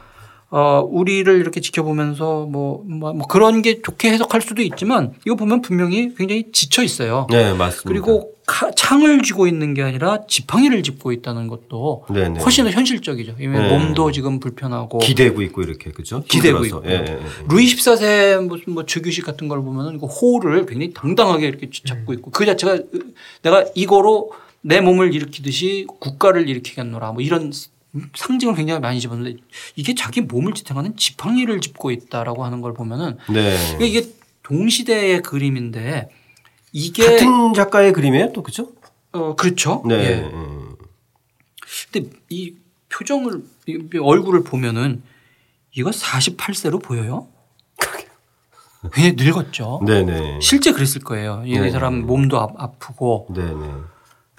어 0.59 0.81
우리를 0.91 1.39
이렇게 1.39 1.61
지켜보면서 1.61 2.47
뭐, 2.47 2.83
뭐, 2.87 3.13
뭐 3.13 3.27
그런 3.27 3.61
게 3.61 3.83
좋게 3.83 4.11
해석할 4.11 4.41
수도 4.41 4.63
있지만 4.63 5.13
이거 5.27 5.37
보면 5.37 5.61
분명히 5.61 6.15
굉장히 6.15 6.51
지쳐 6.51 6.83
있어요. 6.83 7.27
네, 7.31 7.53
맞습니다. 7.53 7.83
그리고 7.87 8.33
카- 8.47 8.71
창을 8.71 9.21
쥐고 9.21 9.49
있는 9.49 9.75
게 9.75 9.83
아니라 9.83 10.21
지팡이를 10.27 10.83
짚고 10.83 11.13
있다는 11.13 11.49
것도 11.49 12.07
네네. 12.09 12.41
훨씬 12.41 12.65
더 12.65 12.71
현실적이죠. 12.71 13.35
왜냐면 13.39 13.69
네. 13.69 13.79
몸도 13.79 14.13
지금 14.13 14.41
불편하고 14.41 14.97
기대고 15.01 15.43
있고 15.43 15.61
이렇게 15.61 15.91
그죠? 15.91 16.25
기대고 16.27 16.65
힘들어서. 16.65 16.79
있고요. 16.87 16.91
예, 16.91 17.05
예, 17.07 17.13
예. 17.13 17.47
루이 17.51 17.67
14세 17.67 18.43
무슨 18.47 18.73
뭐 18.73 18.87
즉위식 18.87 19.27
같은 19.27 19.49
걸 19.49 19.61
보면은 19.63 19.97
이거 19.97 20.07
호를 20.07 20.65
굉장히 20.65 20.95
당당하게 20.95 21.49
이렇게 21.49 21.69
잡고 21.85 22.15
있고 22.15 22.31
그 22.31 22.47
자체가 22.47 22.79
내가 23.43 23.67
이거로 23.75 24.31
내 24.63 24.81
몸을 24.81 25.13
일으키듯이 25.15 25.87
국가를 26.01 26.49
일으키겠노라 26.49 27.13
뭐 27.13 27.21
이런 27.21 27.53
상징을 28.15 28.55
굉장히 28.55 28.81
많이 28.81 29.01
집었는데 29.01 29.41
이게 29.77 29.95
자기 29.95 30.21
몸을 30.21 30.55
지탱하는 30.55 30.97
지팡이를 30.97 31.61
짚고 31.61 31.91
있다라고 31.91 32.45
하는 32.45 32.61
걸 32.61 32.75
보면은 32.75 33.19
네. 33.29 33.57
그러니까 33.77 33.85
이게 33.85 34.13
동시대의 34.43 35.23
그림인데 35.23 36.09
이게 36.73 37.05
같은 37.05 37.55
작가의 37.55 37.93
그림이에요, 37.93 38.33
또 38.33 38.43
그죠? 38.43 38.73
어 39.13 39.35
그렇죠. 39.35 39.83
네. 39.87 39.95
예. 39.95 40.01
예. 40.11 40.31
근데 41.91 42.11
이 42.29 42.55
표정을 42.89 43.43
이 43.67 43.99
얼굴을 43.99 44.45
보면은 44.45 45.03
이거 45.73 45.91
48세로 45.91 46.83
보여요? 46.83 47.29
굉장히 48.93 49.17
늙었죠. 49.17 49.81
네네. 49.85 50.41
실제 50.41 50.73
그랬을 50.73 51.01
거예요. 51.03 51.43
이 51.45 51.59
네. 51.59 51.71
사람 51.71 52.07
몸도 52.07 52.39
아, 52.39 52.49
아프고 52.57 53.27
네네. 53.35 53.73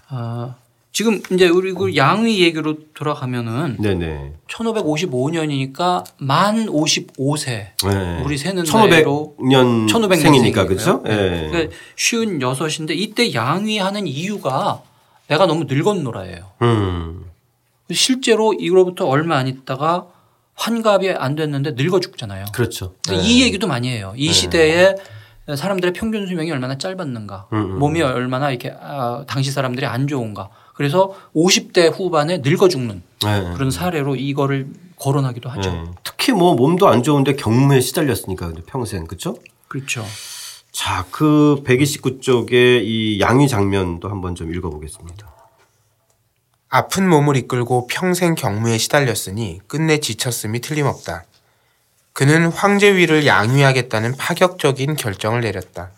아, 0.09 0.55
지금 0.97 1.21
이제 1.31 1.47
우리 1.47 1.73
그 1.73 1.95
양위 1.95 2.41
얘기로 2.41 2.77
돌아가면은 2.95 3.77
네네. 3.79 4.33
1555년이니까 4.47 6.03
만 6.17 6.65
55세. 6.65 7.45
네. 7.45 8.21
우리 8.25 8.35
세는 8.35 8.63
나이로 8.63 9.35
1500년 9.37 9.87
1500년 9.87 10.21
생이니까 10.21 10.65
그죠? 10.65 11.03
네. 11.05 11.11
예. 11.11 11.49
그러니까 11.51 11.75
쉬운 11.95 12.41
여섯인데 12.41 12.95
이때 12.95 13.31
양위하는 13.31 14.07
이유가 14.07 14.81
내가 15.27 15.45
너무 15.45 15.65
늙었노라예요. 15.65 16.51
음. 16.63 17.25
실제로 17.91 18.53
이로부터 18.53 19.05
얼마 19.05 19.37
안 19.37 19.47
있다가 19.47 20.07
환갑이 20.55 21.11
안 21.11 21.35
됐는데 21.35 21.73
늙어 21.75 21.99
죽잖아요. 21.99 22.45
그렇죠. 22.55 22.95
근데 23.07 23.21
네. 23.21 23.27
이 23.27 23.43
얘기도 23.43 23.67
많이 23.67 23.87
해요. 23.87 24.15
이 24.17 24.33
시대에 24.33 24.95
사람들의 25.55 25.93
평균 25.93 26.25
수명이 26.25 26.51
얼마나 26.51 26.79
짧았는가, 26.79 27.49
음, 27.53 27.57
음. 27.57 27.79
몸이 27.79 28.01
얼마나 28.01 28.49
이렇게 28.49 28.75
아, 28.81 29.23
당시 29.27 29.51
사람들이 29.51 29.85
안 29.85 30.07
좋은가. 30.07 30.49
그래서 30.77 31.15
50대 31.35 31.91
후반에 31.91 32.37
늙어 32.43 32.69
죽는 32.69 33.01
네. 33.23 33.51
그런 33.55 33.71
사례로 33.71 34.15
이거를 34.15 34.67
거론하기도 34.97 35.49
하죠. 35.49 35.71
네. 35.71 35.83
특히 36.03 36.33
뭐 36.33 36.53
몸도 36.53 36.87
안 36.87 37.01
좋은데 37.01 37.35
경무에 37.35 37.81
시달렸으니까 37.81 38.45
근데 38.47 38.61
평생 38.61 39.07
그렇죠? 39.07 39.37
그렇죠. 39.67 40.05
자, 40.71 41.03
그 41.09 41.63
129쪽의 41.65 42.83
이 42.83 43.19
양위 43.19 43.47
장면도 43.47 44.07
한번 44.07 44.35
좀 44.35 44.53
읽어보겠습니다. 44.53 45.27
아픈 46.69 47.09
몸을 47.09 47.37
이끌고 47.37 47.87
평생 47.87 48.35
경무에 48.35 48.77
시달렸으니 48.77 49.61
끝내 49.65 49.99
지쳤음이 49.99 50.61
틀림없다. 50.61 51.23
그는 52.13 52.51
황제 52.51 52.95
위를 52.95 53.25
양위하겠다는 53.25 54.15
파격적인 54.15 54.95
결정을 54.95 55.41
내렸다. 55.41 55.89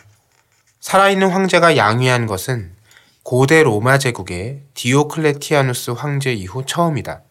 살아있는 0.79 1.31
황제가 1.31 1.75
양위한 1.75 2.27
것은 2.27 2.78
고대 3.23 3.63
로마 3.63 3.97
제국의 3.97 4.63
디오클레티아누스 4.73 5.91
황제 5.91 6.33
이후 6.33 6.65
처음이다. 6.65 7.21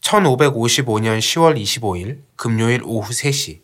1555년 0.00 1.18
10월 1.18 1.60
25일 1.60 2.20
금요일 2.36 2.82
오후 2.84 3.10
3시 3.10 3.60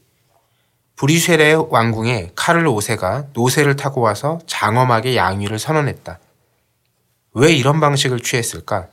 브리쉐레 0.97 1.55
왕궁에 1.71 2.33
카를 2.35 2.65
5세가 2.65 3.29
노새를 3.33 3.77
타고 3.77 4.01
와서 4.01 4.39
장엄하게 4.47 5.17
양위를 5.17 5.59
선언했다. 5.59 6.19
왜 7.35 7.53
이런 7.53 7.81
방식을 7.81 8.21
취했을까? 8.21 8.89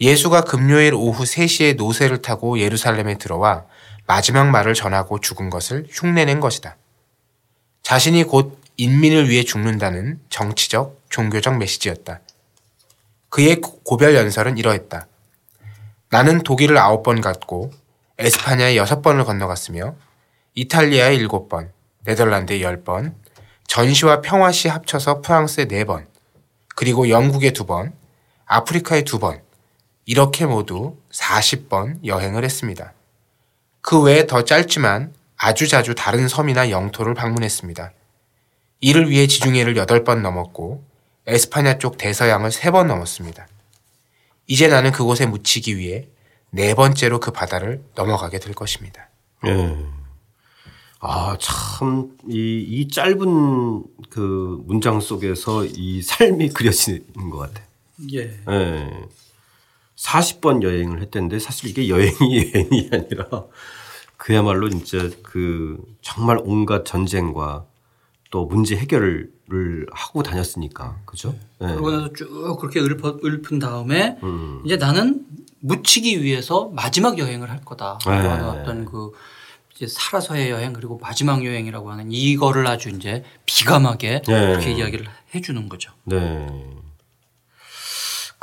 예수가 0.00 0.42
금요일 0.42 0.94
오후 0.94 1.24
3시에 1.24 1.76
노새를 1.76 2.22
타고 2.22 2.58
예루살렘에 2.58 3.18
들어와 3.18 3.66
마지막 4.06 4.48
말을 4.48 4.74
전하고 4.74 5.20
죽은 5.20 5.50
것을 5.50 5.86
흉내낸 5.90 6.40
것이다. 6.40 6.76
자신이 7.82 8.24
곧 8.24 8.61
인민을 8.76 9.28
위해 9.28 9.42
죽는다는 9.42 10.20
정치적, 10.28 11.00
종교적 11.08 11.58
메시지였다. 11.58 12.20
그의 13.28 13.60
고별 13.60 14.14
연설은 14.14 14.58
이러했다. 14.58 15.06
나는 16.10 16.42
독일을 16.42 16.76
아홉 16.78 17.02
번 17.02 17.20
갔고 17.20 17.72
에스파냐에 18.18 18.76
여섯 18.76 19.00
번을 19.00 19.24
건너갔으며 19.24 19.94
이탈리아에 20.54 21.14
일곱 21.14 21.48
번, 21.48 21.72
네덜란드에 22.04 22.60
열 22.60 22.84
번, 22.84 23.14
전시와 23.66 24.20
평화시 24.20 24.68
합쳐서 24.68 25.22
프랑스에 25.22 25.64
네 25.66 25.84
번, 25.84 26.06
그리고 26.76 27.08
영국에 27.08 27.52
두 27.52 27.64
번, 27.64 27.92
아프리카에 28.44 29.04
두 29.04 29.18
번, 29.18 29.40
이렇게 30.04 30.44
모두 30.44 30.98
40번 31.10 32.04
여행을 32.04 32.44
했습니다. 32.44 32.92
그 33.80 34.00
외에 34.02 34.26
더 34.26 34.44
짧지만 34.44 35.14
아주 35.36 35.66
자주 35.68 35.94
다른 35.94 36.28
섬이나 36.28 36.70
영토를 36.70 37.14
방문했습니다. 37.14 37.92
이를 38.82 39.08
위해 39.08 39.26
지중해를 39.26 39.74
8번 39.74 40.20
넘었고 40.20 40.84
에스파냐 41.26 41.78
쪽 41.78 41.96
대서양을 41.96 42.50
3번 42.50 42.86
넘었습니다. 42.86 43.46
이제 44.48 44.66
나는 44.66 44.90
그곳에 44.90 45.24
묻히기 45.24 45.78
위해 45.78 46.08
네 46.50 46.74
번째로 46.74 47.20
그 47.20 47.30
바다를 47.30 47.82
넘어가게 47.94 48.40
될 48.40 48.54
것입니다. 48.54 49.08
예. 49.46 49.76
아, 50.98 51.36
참, 51.40 52.16
이, 52.28 52.66
이 52.68 52.88
짧은 52.88 53.84
그 54.10 54.62
문장 54.66 55.00
속에서 55.00 55.64
이 55.64 56.02
삶이 56.02 56.50
그려지는 56.50 57.30
것 57.30 57.38
같아. 57.38 57.62
예. 58.12 58.36
예. 58.48 58.90
40번 59.96 60.62
여행을 60.64 61.00
했던데 61.02 61.38
사실 61.38 61.70
이게 61.70 61.88
여행이 61.88 62.16
여행이 62.52 62.90
아니라 62.92 63.28
그야말로 64.16 64.68
진짜 64.68 65.08
그 65.22 65.78
정말 66.00 66.38
온갖 66.42 66.84
전쟁과 66.84 67.66
또 68.32 68.46
문제 68.46 68.76
해결을 68.76 69.30
하고 69.92 70.22
다녔으니까 70.22 70.96
그죠? 71.04 71.34
예. 71.60 71.66
그러고 71.66 71.90
나서 71.90 72.12
쭉 72.14 72.56
그렇게 72.58 72.80
읊어, 72.80 73.20
읊은 73.22 73.58
다음에 73.58 74.18
음. 74.22 74.62
이제 74.64 74.78
나는 74.78 75.26
묻히기 75.60 76.22
위해서 76.22 76.70
마지막 76.74 77.18
여행을 77.18 77.50
할 77.50 77.60
거다. 77.62 77.98
네. 78.06 78.10
라는 78.10 78.48
어떤 78.48 78.84
그 78.86 79.12
이제 79.76 79.86
살아서의 79.86 80.50
여행 80.50 80.72
그리고 80.72 80.98
마지막 80.98 81.44
여행이라고 81.44 81.90
하는 81.90 82.10
이거를 82.10 82.66
아주 82.66 82.88
이제 82.88 83.22
비감하게 83.44 84.22
네. 84.22 84.46
그렇게 84.46 84.72
이야기를 84.72 85.06
해주는 85.34 85.68
거죠. 85.68 85.92
네. 86.04 86.48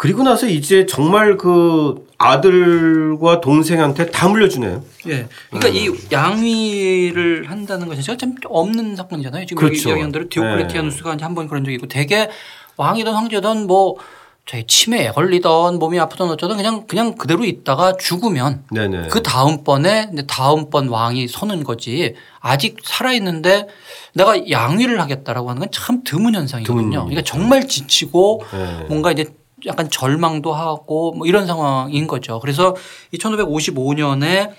그리고 0.01 0.23
나서 0.23 0.47
이제 0.47 0.85
정말 0.85 1.35
그 1.35 2.07
아들과 2.17 3.41
동생한테 3.41 4.11
다 4.11 4.29
물려주네요. 4.29 4.81
예. 5.09 5.27
그러니까 5.49 5.67
음. 5.67 5.75
이 5.75 5.91
양위를 6.09 7.49
한다는 7.49 7.85
것이 7.89 8.01
제가 8.03 8.17
참 8.17 8.33
없는 8.45 8.95
사건이잖아요. 8.95 9.45
지금 9.45 9.59
그렇죠. 9.59 9.89
이야기한 9.89 10.13
대로 10.13 10.29
디오클레티아누스가 10.29 11.15
이제 11.15 11.25
한번 11.25 11.49
그런 11.49 11.65
적이 11.65 11.75
있고 11.75 11.87
되게 11.87 12.29
왕이든 12.77 13.11
황제든 13.11 13.67
뭐 13.67 13.97
저희 14.45 14.65
치매에 14.65 15.11
걸리던 15.11 15.79
몸이 15.79 15.99
아프던 15.99 16.29
어쩌든 16.29 16.55
그냥 16.55 16.87
그냥 16.87 17.15
그대로 17.15 17.43
있다가 17.43 17.97
죽으면 17.97 18.63
네네. 18.71 19.09
그 19.09 19.21
다음번에 19.21 20.11
다음번 20.27 20.87
왕이 20.87 21.27
서는 21.27 21.65
거지 21.65 22.15
아직 22.39 22.77
살아 22.85 23.11
있는데 23.13 23.67
내가 24.13 24.49
양위를 24.49 25.01
하겠다라고 25.01 25.49
하는 25.49 25.59
건 25.59 25.69
참 25.73 26.03
드문 26.05 26.35
현상이거든요. 26.35 26.89
드문 26.89 27.09
그러니까 27.09 27.21
정말 27.23 27.67
지치고 27.67 28.43
네. 28.51 28.85
뭔가 28.87 29.11
이제 29.11 29.25
약간 29.65 29.89
절망도 29.89 30.53
하고 30.53 31.13
뭐 31.13 31.27
이런 31.27 31.47
상황인 31.47 32.07
거죠. 32.07 32.39
그래서 32.39 32.75
이 33.11 33.17
1555년에 33.17 34.51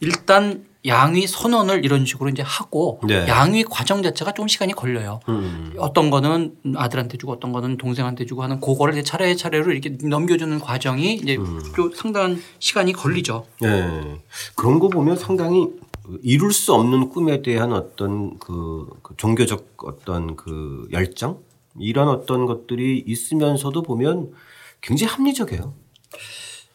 일단 0.00 0.64
양위 0.86 1.26
선언을 1.26 1.84
이런 1.84 2.04
식으로 2.04 2.28
이제 2.28 2.42
하고 2.42 3.00
네. 3.06 3.26
양위 3.26 3.64
과정 3.64 4.02
자체가 4.02 4.32
좀 4.32 4.48
시간이 4.48 4.74
걸려요. 4.74 5.20
음. 5.28 5.72
어떤 5.78 6.10
거는 6.10 6.56
아들한테 6.76 7.16
주고 7.16 7.32
어떤 7.32 7.52
거는 7.52 7.78
동생한테 7.78 8.26
주고 8.26 8.42
하는 8.42 8.60
그거를 8.60 8.92
이제 8.92 9.02
차례 9.02 9.34
차례로 9.34 9.72
이렇게 9.72 9.96
넘겨주는 10.06 10.58
과정이 10.60 11.14
이제 11.14 11.36
음. 11.36 11.60
좀 11.74 11.90
상당한 11.94 12.40
시간이 12.58 12.92
걸리죠. 12.92 13.46
네. 13.62 14.20
그런 14.56 14.78
거 14.78 14.88
보면 14.88 15.16
상당히 15.16 15.70
이룰 16.22 16.52
수 16.52 16.74
없는 16.74 17.08
꿈에 17.08 17.40
대한 17.40 17.72
어떤 17.72 18.38
그, 18.38 18.86
그 19.02 19.14
종교적 19.16 19.84
어떤 19.84 20.36
그 20.36 20.86
열정 20.92 21.38
이런 21.78 22.08
어떤 22.08 22.46
것들이 22.46 23.02
있으면서도 23.06 23.82
보면 23.82 24.32
굉장히 24.80 25.12
합리적이에요. 25.12 25.74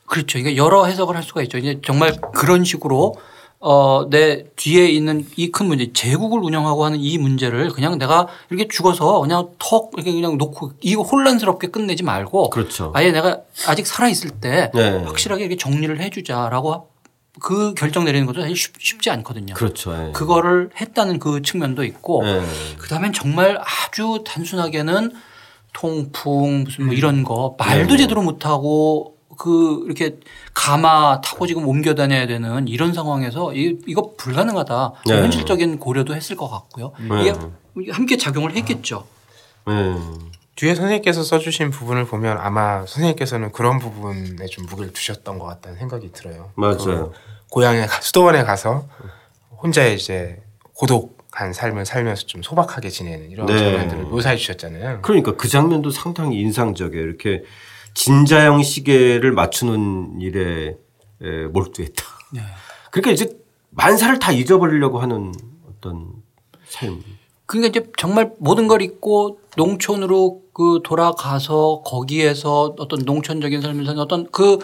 그렇죠. 0.05 0.39
이게 0.39 0.57
여러 0.57 0.85
해석을 0.85 1.15
할 1.15 1.23
수가 1.23 1.43
있죠. 1.43 1.57
이제 1.57 1.79
정말 1.85 2.19
그런 2.33 2.63
식으로 2.63 3.15
어, 3.61 4.07
내 4.09 4.45
뒤에 4.55 4.87
있는 4.87 5.25
이 5.35 5.51
큰 5.51 5.65
문제, 5.67 5.91
제국을 5.91 6.39
운영하고 6.39 6.85
하는 6.85 6.97
이 6.99 7.17
문제를 7.17 7.69
그냥 7.71 7.97
내가 7.97 8.27
이렇게 8.49 8.67
죽어서 8.69 9.19
그냥 9.19 9.49
턱 9.59 9.91
이렇게 9.95 10.13
그냥 10.13 10.37
놓고 10.37 10.71
이거 10.81 11.01
혼란스럽게 11.01 11.67
끝내지 11.67 12.03
말고 12.03 12.49
그렇죠. 12.51 12.91
아예 12.95 13.11
내가 13.11 13.41
아직 13.67 13.85
살아있을 13.85 14.29
때 14.39 14.71
네. 14.73 15.03
확실하게 15.03 15.43
이렇게 15.43 15.57
정리를 15.57 15.99
해 15.99 16.09
주자라고 16.09 16.87
그 17.39 17.73
결정 17.73 18.05
내리는 18.05 18.25
것도 18.25 18.41
사실 18.41 18.55
쉽, 18.55 18.73
쉽지 18.79 19.09
않거든요. 19.09 19.53
그렇죠. 19.53 19.93
예. 19.93 20.11
그거를 20.11 20.69
했다는 20.79 21.19
그 21.19 21.41
측면도 21.41 21.83
있고 21.83 22.23
예. 22.25 22.43
그다음엔 22.77 23.13
정말 23.13 23.59
아주 23.59 24.23
단순하게는 24.25 25.11
통풍 25.73 26.63
무슨 26.63 26.85
뭐 26.87 26.93
이런 26.93 27.23
거 27.23 27.55
말도 27.57 27.91
네. 27.91 27.97
제대로 27.97 28.21
못 28.21 28.45
하고 28.45 29.17
그 29.37 29.83
이렇게 29.85 30.19
가마 30.53 31.21
타고 31.21 31.47
지금 31.47 31.67
옮겨 31.67 31.95
다녀야 31.95 32.27
되는 32.27 32.67
이런 32.67 32.93
상황에서 32.93 33.53
이, 33.53 33.77
이거 33.87 34.13
불가능하다. 34.17 34.93
네. 35.07 35.21
현실적인 35.21 35.79
고려도 35.79 36.13
했을 36.15 36.35
것 36.35 36.49
같고요. 36.49 36.91
네. 36.99 37.33
이게 37.77 37.91
함께 37.91 38.17
작용을 38.17 38.55
했겠죠. 38.55 39.05
예. 39.69 39.95
뒤에 40.59 40.75
선생님께서 40.75 41.23
써주신 41.23 41.69
부분을 41.71 42.03
보면 42.03 42.37
아마 42.37 42.79
선생님께서는 42.79 43.53
그런 43.53 43.79
부분에 43.79 44.45
좀 44.47 44.65
무게를 44.65 44.91
두셨던 44.91 45.39
것 45.39 45.45
같다는 45.45 45.77
생각이 45.77 46.11
들어요. 46.11 46.51
맞아요. 46.55 46.75
그 46.75 47.11
고향에 47.49 47.85
가- 47.85 48.01
수도원에 48.01 48.43
가서 48.43 48.85
혼자 49.57 49.85
이제 49.87 50.41
고독한 50.73 51.53
삶을 51.53 51.85
살면서 51.85 52.25
좀 52.25 52.41
소박하게 52.41 52.89
지내는 52.89 53.31
이런 53.31 53.45
네. 53.45 53.57
장면들을 53.57 54.03
묘사해 54.03 54.35
주셨잖아요. 54.35 55.01
그러니까 55.01 55.37
그 55.37 55.47
장면도 55.47 55.91
상당히 55.91 56.41
인상적이에요. 56.41 57.05
이렇게 57.05 57.43
진자형 57.93 58.61
시계를 58.61 59.31
맞추는 59.31 60.19
일에 60.19 60.75
에, 61.21 61.45
몰두했다. 61.53 62.03
네. 62.33 62.41
그러니까 62.91 63.11
이제 63.11 63.29
만사를 63.69 64.19
다 64.19 64.33
잊어버리려고 64.33 64.99
하는 64.99 65.31
어떤 65.69 66.11
삶. 66.67 67.01
그러니까 67.45 67.69
이제 67.79 67.89
정말 67.97 68.33
모든 68.39 68.67
걸 68.67 68.81
잊고 68.81 69.39
농촌으로 69.55 70.48
그 70.59 70.81
돌아가서 70.83 71.83
거기에서 71.85 72.75
어떤 72.77 72.99
농촌적인 73.05 73.61
삶을 73.61 73.85
사는 73.85 73.97
어떤 73.97 74.29
그 74.29 74.59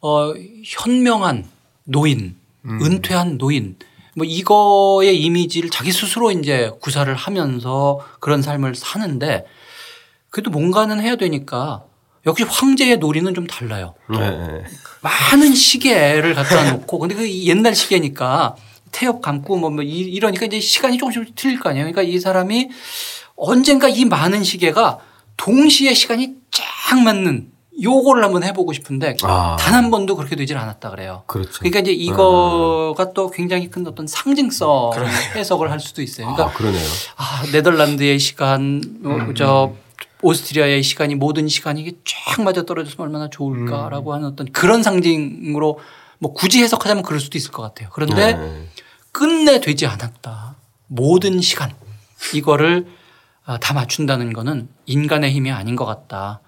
어, 0.00 0.32
현명한 0.64 1.44
노인, 1.84 2.36
은퇴한 2.64 3.36
노인 3.36 3.76
뭐 4.14 4.24
이거의 4.24 5.20
이미지를 5.20 5.68
자기 5.68 5.92
스스로 5.92 6.30
이제 6.30 6.70
구사를 6.80 7.14
하면서 7.14 8.00
그런 8.18 8.40
삶을 8.40 8.76
사는데 8.76 9.44
그래도 10.30 10.50
뭔가는 10.50 10.98
해야 11.02 11.16
되니까 11.16 11.84
역시 12.24 12.42
황제의 12.44 12.96
놀이는 12.96 13.34
좀 13.34 13.46
달라요. 13.46 13.92
예, 14.14 14.22
예. 14.22 14.64
많은 15.02 15.54
시계를 15.54 16.34
갖다 16.34 16.72
놓고 16.72 16.98
근데 16.98 17.14
그 17.14 17.30
옛날 17.30 17.74
시계니까 17.74 18.56
태엽 18.90 19.20
감고 19.20 19.58
뭐, 19.58 19.68
뭐 19.68 19.82
이- 19.82 19.98
이러니까 19.98 20.46
이제 20.46 20.60
시간이 20.60 20.96
조금씩 20.96 21.34
틀릴 21.34 21.60
거 21.60 21.68
아니에요. 21.68 21.84
그러니까 21.84 22.00
이 22.00 22.18
사람이 22.18 22.70
언젠가 23.36 23.86
이 23.86 24.06
많은 24.06 24.42
시계가 24.42 24.98
동시에 25.36 25.94
시간이 25.94 26.34
쫙 26.50 26.98
맞는 26.98 27.50
요거를 27.82 28.24
한번 28.24 28.42
해보고 28.42 28.72
싶은데 28.72 29.16
아. 29.22 29.56
단한 29.58 29.90
번도 29.90 30.16
그렇게 30.16 30.34
되질 30.34 30.56
않았다 30.56 30.90
그래요. 30.90 31.24
그렇죠. 31.26 31.58
그러니까 31.58 31.80
이제 31.80 31.92
이거가 31.92 33.12
또 33.12 33.30
굉장히 33.30 33.68
큰 33.68 33.86
어떤 33.86 34.06
상징성 34.06 34.92
해석을 35.34 35.70
할 35.70 35.78
수도 35.78 36.00
있어요. 36.00 36.26
그러니까 36.26 36.46
아, 36.46 36.56
그러네요. 36.56 36.88
아, 37.16 37.42
네덜란드의 37.52 38.18
시간, 38.18 38.80
어, 39.04 39.32
저 39.36 39.74
오스트리아의 40.22 40.82
시간이 40.82 41.14
모든 41.14 41.48
시간이 41.48 41.82
이게 41.82 41.92
쫙 42.04 42.42
맞아 42.42 42.64
떨어졌으면 42.64 43.06
얼마나 43.06 43.28
좋을까라고 43.28 44.14
하는 44.14 44.28
어떤 44.28 44.50
그런 44.50 44.82
상징으로 44.82 45.78
뭐 46.18 46.32
굳이 46.32 46.62
해석하자면 46.62 47.02
그럴 47.02 47.20
수도 47.20 47.36
있을 47.36 47.50
것 47.50 47.62
같아요. 47.62 47.90
그런데 47.92 48.32
네. 48.32 48.68
끝내 49.12 49.60
되지 49.60 49.86
않았다. 49.86 50.56
모든 50.86 51.40
시간 51.42 51.72
이거를 52.34 52.86
아, 52.86 53.05
다 53.60 53.74
맞춘다는 53.74 54.32
거는 54.32 54.68
인간의 54.86 55.32
힘이 55.32 55.50
아닌 55.52 55.76
것 55.76 55.84
같다. 55.84 56.40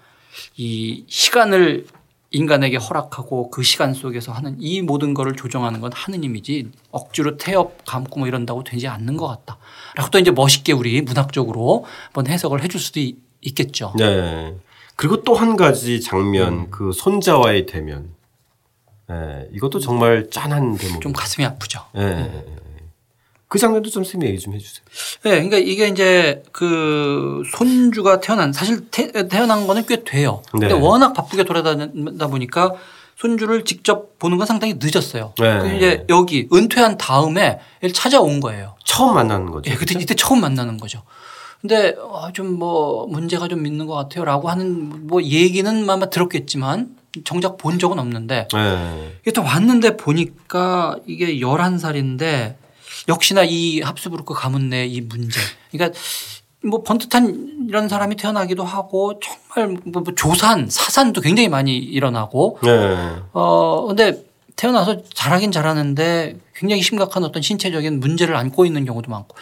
이 0.57 1.05
시간을 1.09 1.87
인간에게 2.31 2.77
허락하고 2.77 3.51
그 3.51 3.63
시간 3.63 3.95
속에서 3.95 4.33
하는 4.33 4.57
이 4.61 4.83
모든 4.83 5.15
거를 5.15 5.35
조정하는 5.35 5.81
건 5.81 5.91
하느님이지 5.95 6.71
억지로 6.91 7.37
태엽 7.39 7.85
감고 7.87 8.19
뭐 8.19 8.29
이런다고 8.29 8.65
되지 8.65 8.87
않는 8.89 9.17
것 9.17 9.27
같다. 9.29 9.57
라고 9.97 10.11
또 10.11 10.19
이제 10.19 10.31
멋있게 10.31 10.73
우리 10.75 11.01
문학적으로 11.01 11.87
한번 12.07 12.27
해석을 12.27 12.63
해줄 12.63 12.81
수도 12.81 13.01
있- 13.01 13.17
있겠죠. 13.41 13.95
네. 13.97 14.55
그리고 14.97 15.23
또 15.23 15.35
한 15.35 15.57
가지 15.57 16.01
장면 16.01 16.53
음. 16.53 16.71
그 16.71 16.93
손자와의 16.93 17.67
대면. 17.67 18.11
네, 19.09 19.49
이것도 19.55 19.79
정말 19.79 20.29
짠한 20.31 20.77
대목. 20.77 21.01
좀 21.01 21.13
가슴이 21.15 21.47
아프죠. 21.47 21.81
네. 21.95 22.45
그 23.49 23.59
장면도 23.59 23.89
좀 23.89 24.05
선생님 24.05 24.29
얘기 24.29 24.39
좀 24.39 24.53
해주세요. 24.55 24.85
네, 25.25 25.31
그러니까 25.31 25.57
이게 25.57 25.89
이제 25.89 26.43
그 26.53 27.43
손주가 27.51 28.21
태어난 28.21 28.53
사실 28.53 28.89
태, 28.91 29.11
태어난 29.29 29.67
거는 29.67 29.87
꽤 29.87 30.05
돼요. 30.05 30.43
근데 30.51 30.69
네. 30.69 30.75
워낙 30.75 31.15
바쁘게 31.15 31.45
돌아다니다 31.45 32.27
보니까 32.27 32.75
손주를 33.17 33.65
직접 33.65 34.19
보는 34.19 34.37
건 34.37 34.47
상당히 34.47 34.79
늦었어요. 34.79 35.33
네. 35.39 35.59
그래서 35.59 35.77
이제 35.77 36.07
여기 36.11 36.47
은퇴한 36.53 36.99
다음에 36.99 37.59
찾아온 37.95 38.41
거예요. 38.41 38.77
처음 38.85 39.15
만나는 39.15 39.51
거죠. 39.51 39.71
예, 39.71 39.77
그때 39.77 39.99
이때 39.99 40.15
처음 40.15 40.41
만나는 40.41 40.77
거죠. 40.77 41.03
근데 41.61 41.97
어, 41.99 42.31
좀뭐 42.33 43.07
문제가 43.07 43.49
좀 43.49 43.67
있는 43.67 43.87
것 43.87 43.95
같아요라고 43.95 44.49
하는 44.49 45.07
뭐 45.07 45.23
얘기는 45.23 45.91
아마 45.91 46.07
들었겠지만 46.07 46.97
정작 47.25 47.57
본 47.57 47.79
적은 47.79 47.99
없는데 47.99 48.47
네. 48.53 49.13
이게 49.23 49.33
또 49.33 49.43
왔는데 49.43 49.97
보니까 49.97 50.97
이게 51.07 51.39
11살인데 51.41 52.55
역시나 53.09 53.45
이 53.45 53.81
합스부르크 53.81 54.35
가문 54.35 54.69
내 54.69 54.87
이 54.87 55.01
문제. 55.01 55.41
그러니까 55.71 55.99
뭐 56.65 56.83
번듯한 56.83 57.67
이런 57.69 57.89
사람이 57.89 58.17
태어나기도 58.17 58.65
하고 58.65 59.21
정말 59.21 59.79
뭐 59.85 60.03
조산, 60.17 60.69
사산도 60.69 61.21
굉장히 61.21 61.49
많이 61.49 61.77
일어나고 61.77 62.59
네. 62.63 63.17
어 63.33 63.87
근데 63.87 64.25
태어나서 64.57 65.05
잘하긴 65.15 65.53
잘하는데 65.53 66.37
굉장히 66.55 66.83
심각한 66.83 67.23
어떤 67.23 67.43
신체적인 67.43 68.01
문제를 68.01 68.35
안고 68.37 68.67
있는 68.67 68.85
경우도 68.85 69.11
많고. 69.11 69.37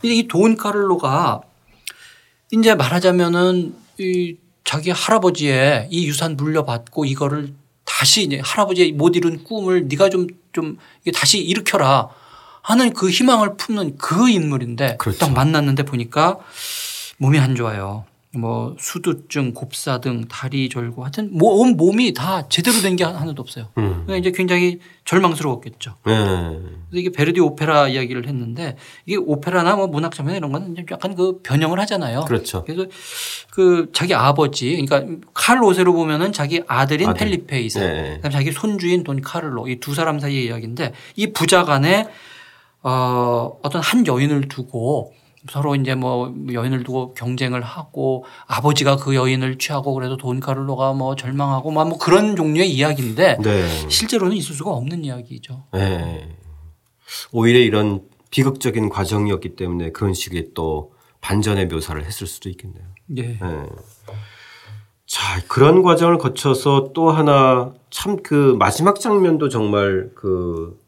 근데 0.00 0.14
이돈 0.14 0.56
카를로가 0.56 1.40
이제 2.52 2.74
말하자면은 2.74 3.74
이 3.98 4.36
자기 4.64 4.90
할아버지의 4.90 5.88
이 5.90 6.06
유산 6.06 6.36
물려받고 6.36 7.04
이거를 7.04 7.52
다시 7.84 8.22
이제 8.22 8.40
할아버지의 8.42 8.92
못 8.92 9.16
이룬 9.16 9.42
꿈을 9.42 9.88
네가 9.88 10.10
좀좀 10.10 10.78
이게 11.02 11.10
다시 11.10 11.40
일으켜라 11.40 12.08
하는 12.62 12.92
그 12.92 13.10
희망을 13.10 13.56
품는 13.56 13.96
그 13.98 14.28
인물인데 14.28 14.96
그렇죠. 14.98 15.18
딱 15.18 15.32
만났는데 15.32 15.84
보니까 15.84 16.38
몸이 17.18 17.38
안 17.38 17.54
좋아요. 17.54 18.04
뭐 18.32 18.76
수두증, 18.78 19.54
곱사등, 19.54 20.28
다리 20.28 20.68
절고 20.68 21.02
하여튼 21.02 21.30
뭐 21.36 21.56
온 21.60 21.76
몸이 21.76 22.14
다 22.14 22.46
제대로 22.48 22.76
된 22.80 22.94
게 22.94 23.02
하나도 23.02 23.42
없어요. 23.42 23.70
음. 23.78 24.04
그러니까 24.06 24.16
이제 24.18 24.30
굉장히 24.30 24.78
절망스러웠겠죠. 25.04 25.96
네. 26.06 26.12
그래서 26.14 26.60
이게 26.92 27.10
베르디 27.10 27.40
오페라 27.40 27.88
이야기를 27.88 28.28
했는데 28.28 28.76
이게 29.04 29.16
오페라나 29.16 29.74
뭐 29.74 29.88
문학 29.88 30.14
장면 30.14 30.36
이런 30.36 30.52
거는 30.52 30.76
약간 30.92 31.16
그 31.16 31.40
변형을 31.42 31.80
하잖아요. 31.80 32.24
그렇죠. 32.26 32.62
그래서 32.64 32.86
그 33.50 33.90
자기 33.92 34.14
아버지 34.14 34.80
그러니까 34.80 35.02
칼 35.34 35.60
오세로 35.60 35.92
보면은 35.92 36.32
자기 36.32 36.62
아들인 36.68 37.08
아들. 37.08 37.18
펠리페 37.18 37.60
이세 37.62 37.80
네. 37.80 38.14
그다음에 38.16 38.32
자기 38.32 38.52
손주인 38.52 39.02
돈 39.02 39.20
카를로 39.22 39.66
이 39.66 39.80
두 39.80 39.92
사람 39.94 40.20
사이의 40.20 40.44
이야기인데 40.46 40.92
이 41.16 41.32
부자 41.32 41.64
간에 41.64 42.06
어 42.82 43.58
어떤 43.62 43.82
한 43.82 44.06
여인을 44.06 44.48
두고 44.48 45.12
서로 45.48 45.74
이제 45.74 45.94
뭐 45.94 46.34
여인을 46.52 46.82
두고 46.82 47.14
경쟁을 47.14 47.62
하고 47.62 48.24
아버지가 48.46 48.96
그 48.96 49.14
여인을 49.14 49.58
취하고 49.58 49.94
그래도 49.94 50.16
돈 50.16 50.38
카를로가 50.40 50.92
뭐 50.92 51.16
절망하고 51.16 51.70
뭐 51.70 51.98
그런 51.98 52.36
종류의 52.36 52.70
이야기인데 52.70 53.38
네. 53.42 53.88
실제로는 53.88 54.36
있을 54.36 54.54
수가 54.54 54.70
없는 54.70 55.04
이야기죠. 55.04 55.64
네. 55.72 56.36
오히려 57.32 57.58
이런 57.58 58.02
비극적인 58.30 58.88
과정이었기 58.90 59.56
때문에 59.56 59.92
그런 59.92 60.14
식의 60.14 60.50
또 60.54 60.92
반전의 61.20 61.66
묘사를 61.68 62.02
했을 62.04 62.26
수도 62.26 62.48
있겠네요. 62.48 62.84
예. 63.16 63.22
네. 63.22 63.38
자, 65.06 65.42
그런 65.48 65.82
과정을 65.82 66.18
거쳐서 66.18 66.92
또 66.94 67.10
하나 67.10 67.72
참 67.90 68.18
그 68.22 68.54
마지막 68.58 69.00
장면도 69.00 69.48
정말 69.48 70.10
그 70.14 70.78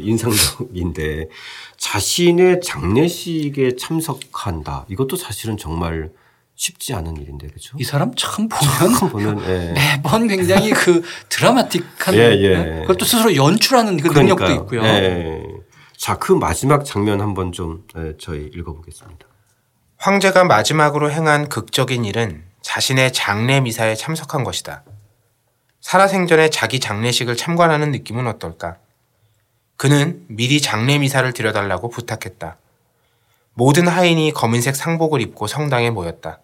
인상적인데 0.00 1.28
자신의 1.76 2.60
장례식에 2.62 3.76
참석한다. 3.76 4.86
이것도 4.88 5.16
사실은 5.16 5.56
정말 5.56 6.10
쉽지 6.54 6.94
않은 6.94 7.16
일인데 7.16 7.48
그렇죠? 7.48 7.76
이 7.78 7.84
사람 7.84 8.14
참 8.14 8.48
보면 8.48 8.94
참 8.94 9.08
보면 9.10 9.44
예. 9.48 9.72
매번 9.96 10.28
굉장히 10.28 10.70
그 10.70 11.02
드라마틱한 11.28 12.14
예, 12.14 12.20
예. 12.40 12.80
그걸 12.82 12.96
또 12.96 13.04
스스로 13.04 13.34
연출하는 13.34 13.96
그 13.96 14.08
능력도 14.08 14.36
그러니까요. 14.36 14.54
있고요. 14.62 14.84
예. 14.84 15.42
자, 15.96 16.18
그 16.18 16.32
마지막 16.32 16.84
장면 16.84 17.20
한번 17.20 17.52
좀 17.52 17.84
예, 17.96 18.14
저희 18.18 18.50
읽어보겠습니다. 18.54 19.26
황제가 19.96 20.44
마지막으로 20.44 21.10
행한 21.10 21.48
극적인 21.48 22.04
일은 22.04 22.44
자신의 22.60 23.12
장례 23.12 23.60
미사에 23.60 23.94
참석한 23.94 24.44
것이다. 24.44 24.84
살아생전에 25.80 26.50
자기 26.50 26.80
장례식을 26.80 27.36
참관하는 27.36 27.90
느낌은 27.90 28.26
어떨까? 28.26 28.76
그는 29.82 30.24
미리 30.28 30.60
장례 30.60 30.96
미사를 30.98 31.32
드려달라고 31.32 31.88
부탁했다. 31.88 32.56
모든 33.54 33.88
하인이 33.88 34.30
검은색 34.32 34.76
상복을 34.76 35.20
입고 35.20 35.48
성당에 35.48 35.90
모였다. 35.90 36.38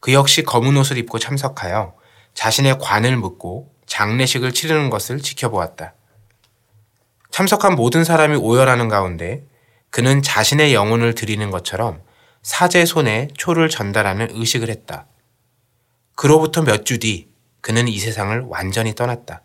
그 0.00 0.12
역시 0.12 0.42
검은 0.42 0.76
옷을 0.76 0.98
입고 0.98 1.20
참석하여 1.20 1.94
자신의 2.34 2.80
관을 2.80 3.18
묻고 3.18 3.72
장례식을 3.86 4.52
치르는 4.52 4.90
것을 4.90 5.20
지켜보았다. 5.20 5.94
참석한 7.30 7.76
모든 7.76 8.02
사람이 8.02 8.34
오열하는 8.34 8.88
가운데 8.88 9.46
그는 9.90 10.20
자신의 10.20 10.74
영혼을 10.74 11.14
드리는 11.14 11.48
것처럼 11.52 12.02
사제 12.42 12.84
손에 12.84 13.28
초를 13.36 13.68
전달하는 13.68 14.26
의식을 14.32 14.70
했다. 14.70 15.06
그로부터 16.16 16.62
몇 16.62 16.84
주 16.84 16.98
뒤 16.98 17.28
그는 17.60 17.86
이 17.86 18.00
세상을 18.00 18.40
완전히 18.48 18.92
떠났다. 18.96 19.42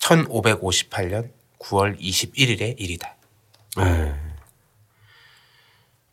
1558년 0.00 1.30
9월 1.62 1.98
21일의 2.00 2.74
일이다. 2.80 3.14
예. 3.80 4.14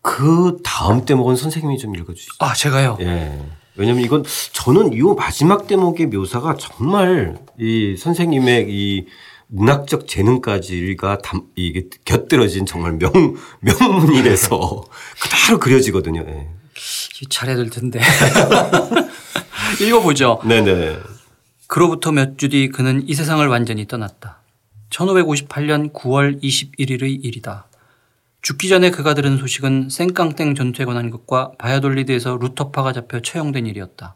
그 0.01 0.57
다음 0.63 1.05
대목은 1.05 1.35
선생님이 1.35 1.77
좀 1.77 1.95
읽어주시죠. 1.95 2.33
아 2.39 2.53
제가요. 2.53 2.97
예. 3.01 3.39
왜냐면 3.75 4.03
이건 4.03 4.23
저는 4.53 4.93
이 4.93 5.01
마지막 5.15 5.67
대목의 5.67 6.07
묘사가 6.07 6.55
정말 6.57 7.37
이 7.59 7.95
선생님의 7.97 8.67
이 8.69 9.05
문학적 9.47 10.07
재능까지가 10.07 11.19
담, 11.19 11.47
이게 11.55 11.87
곁들여진 12.05 12.65
정말 12.65 12.93
명, 12.93 13.11
명문이라서 13.61 14.83
그대로 15.21 15.59
그려지거든요. 15.59 16.23
예. 16.27 16.47
잘해야 17.29 17.55
될 17.57 17.69
텐데. 17.69 17.99
읽어보죠. 19.81 20.41
네네. 20.45 20.97
그로부터 21.67 22.11
몇 22.11 22.37
주 22.37 22.47
뒤 22.49 22.69
그는 22.69 23.03
이 23.07 23.13
세상을 23.13 23.45
완전히 23.47 23.85
떠났다. 23.87 24.41
1558년 24.89 25.93
9월 25.93 26.41
21일의 26.41 27.23
일이다. 27.23 27.67
죽기 28.41 28.69
전에 28.69 28.89
그가 28.89 29.13
들은 29.13 29.37
소식은 29.37 29.89
생깡땡 29.89 30.55
전투에 30.55 30.85
관한 30.85 31.09
것과 31.09 31.51
바야돌리드에서 31.57 32.37
루터파가 32.37 32.93
잡혀 32.93 33.19
처형된 33.19 33.65
일이었다. 33.65 34.15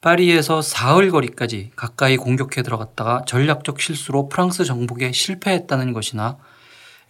파리에서 0.00 0.62
사흘 0.62 1.10
거리까지 1.10 1.72
가까이 1.74 2.16
공격해 2.16 2.62
들어갔다가 2.62 3.24
전략적 3.26 3.80
실수로 3.80 4.28
프랑스 4.28 4.64
정복에 4.64 5.12
실패했다는 5.12 5.92
것이나 5.92 6.38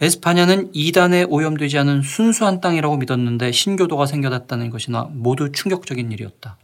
에스파냐는 0.01 0.71
이단에 0.73 1.25
오염되지 1.25 1.77
않은 1.79 2.03
순수한 2.03 2.61
땅이라고 2.61 2.97
믿었는데 2.99 3.53
신교도가 3.53 4.07
생겨났다는 4.07 4.71
것이나 4.71 5.09
모두 5.11 5.51
충격적인 5.53 6.13
일이었다. 6.13 6.57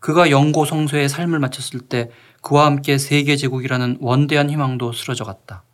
그가 0.00 0.30
영고 0.30 0.64
성소에 0.64 1.08
삶을 1.08 1.38
마쳤을 1.40 1.80
때 1.80 2.10
그와 2.46 2.66
함께 2.66 2.96
세계 2.96 3.36
제국이라는 3.36 3.98
원대한 4.00 4.50
희망도 4.50 4.92
쓰러져 4.92 5.24
갔다. 5.24 5.64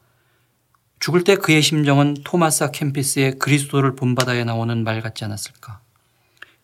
죽을 1.01 1.23
때 1.23 1.37
그의 1.37 1.61
심정은 1.61 2.17
토마사 2.25 2.71
캠피스의 2.71 3.39
그리스도를 3.39 3.95
본바다에 3.95 4.45
나오는 4.45 4.83
말 4.83 5.03
같지 5.03 5.23
않았을까. 5.27 5.81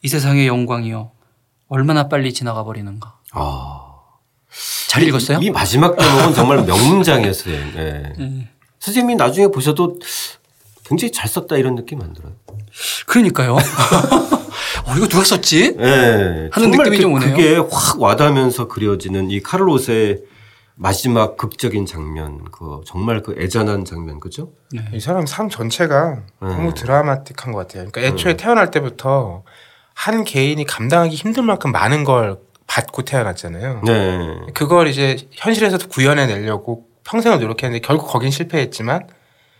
이 0.01 0.09
세상의 0.09 0.47
영광이요. 0.47 1.11
얼마나 1.69 2.09
빨리 2.09 2.33
지나가 2.33 2.65
버리는가. 2.65 3.19
아. 3.33 3.97
잘 4.89 5.03
읽었어요? 5.03 5.41
이 5.43 5.51
마지막 5.51 5.95
대목은 5.95 6.33
정말 6.33 6.65
명문장이었어요. 6.65 7.55
예. 7.55 8.13
네. 8.17 8.49
선생님이 8.81 9.17
나중에 9.17 9.49
보셔도 9.49 9.99
굉장히 10.87 11.13
잘 11.13 11.29
썼다 11.29 11.59
이런 11.59 11.75
느낌 11.75 12.01
안 12.01 12.15
들어요? 12.15 12.33
그러니까요. 13.07 13.59
어, 14.89 14.95
이거 14.97 15.07
누가 15.07 15.23
썼지? 15.25 15.77
예. 15.79 15.85
하는 15.85 16.51
정말 16.71 16.79
느낌이 16.79 16.97
그- 16.97 17.03
좀 17.03 17.13
오네요. 17.15 17.31
그게 17.37 17.57
확 17.71 18.01
와닿으면서 18.01 18.69
그려지는 18.69 19.31
이 19.31 19.41
카를로스의 19.43 20.23
마지막 20.77 21.37
극적인 21.37 21.87
장면, 21.87 22.45
그 22.53 22.81
정말 22.87 23.23
그 23.23 23.35
애잔한 23.39 23.85
장면, 23.85 24.21
그죠? 24.21 24.51
이 24.93 25.01
사람 25.01 25.27
삶 25.27 25.49
전체가 25.49 26.21
너무 26.41 26.73
드라마틱한 26.73 27.53
것 27.53 27.59
같아요. 27.67 27.89
그러니까 27.91 28.01
애초에 28.03 28.37
태어날 28.37 28.71
때부터 28.71 29.43
한 29.95 30.23
개인이 30.25 30.65
감당하기 30.65 31.17
힘들 31.17 31.43
만큼 31.43 31.73
많은 31.73 32.05
걸 32.05 32.39
받고 32.69 33.03
태어났잖아요. 33.03 33.83
네. 33.85 34.37
그걸 34.55 34.87
이제 34.87 35.17
현실에서도 35.33 35.89
구현해내려고 35.89 36.85
평생을 37.05 37.41
노력했는데 37.41 37.81
결국 37.85 38.07
거긴 38.07 38.31
실패했지만 38.31 39.09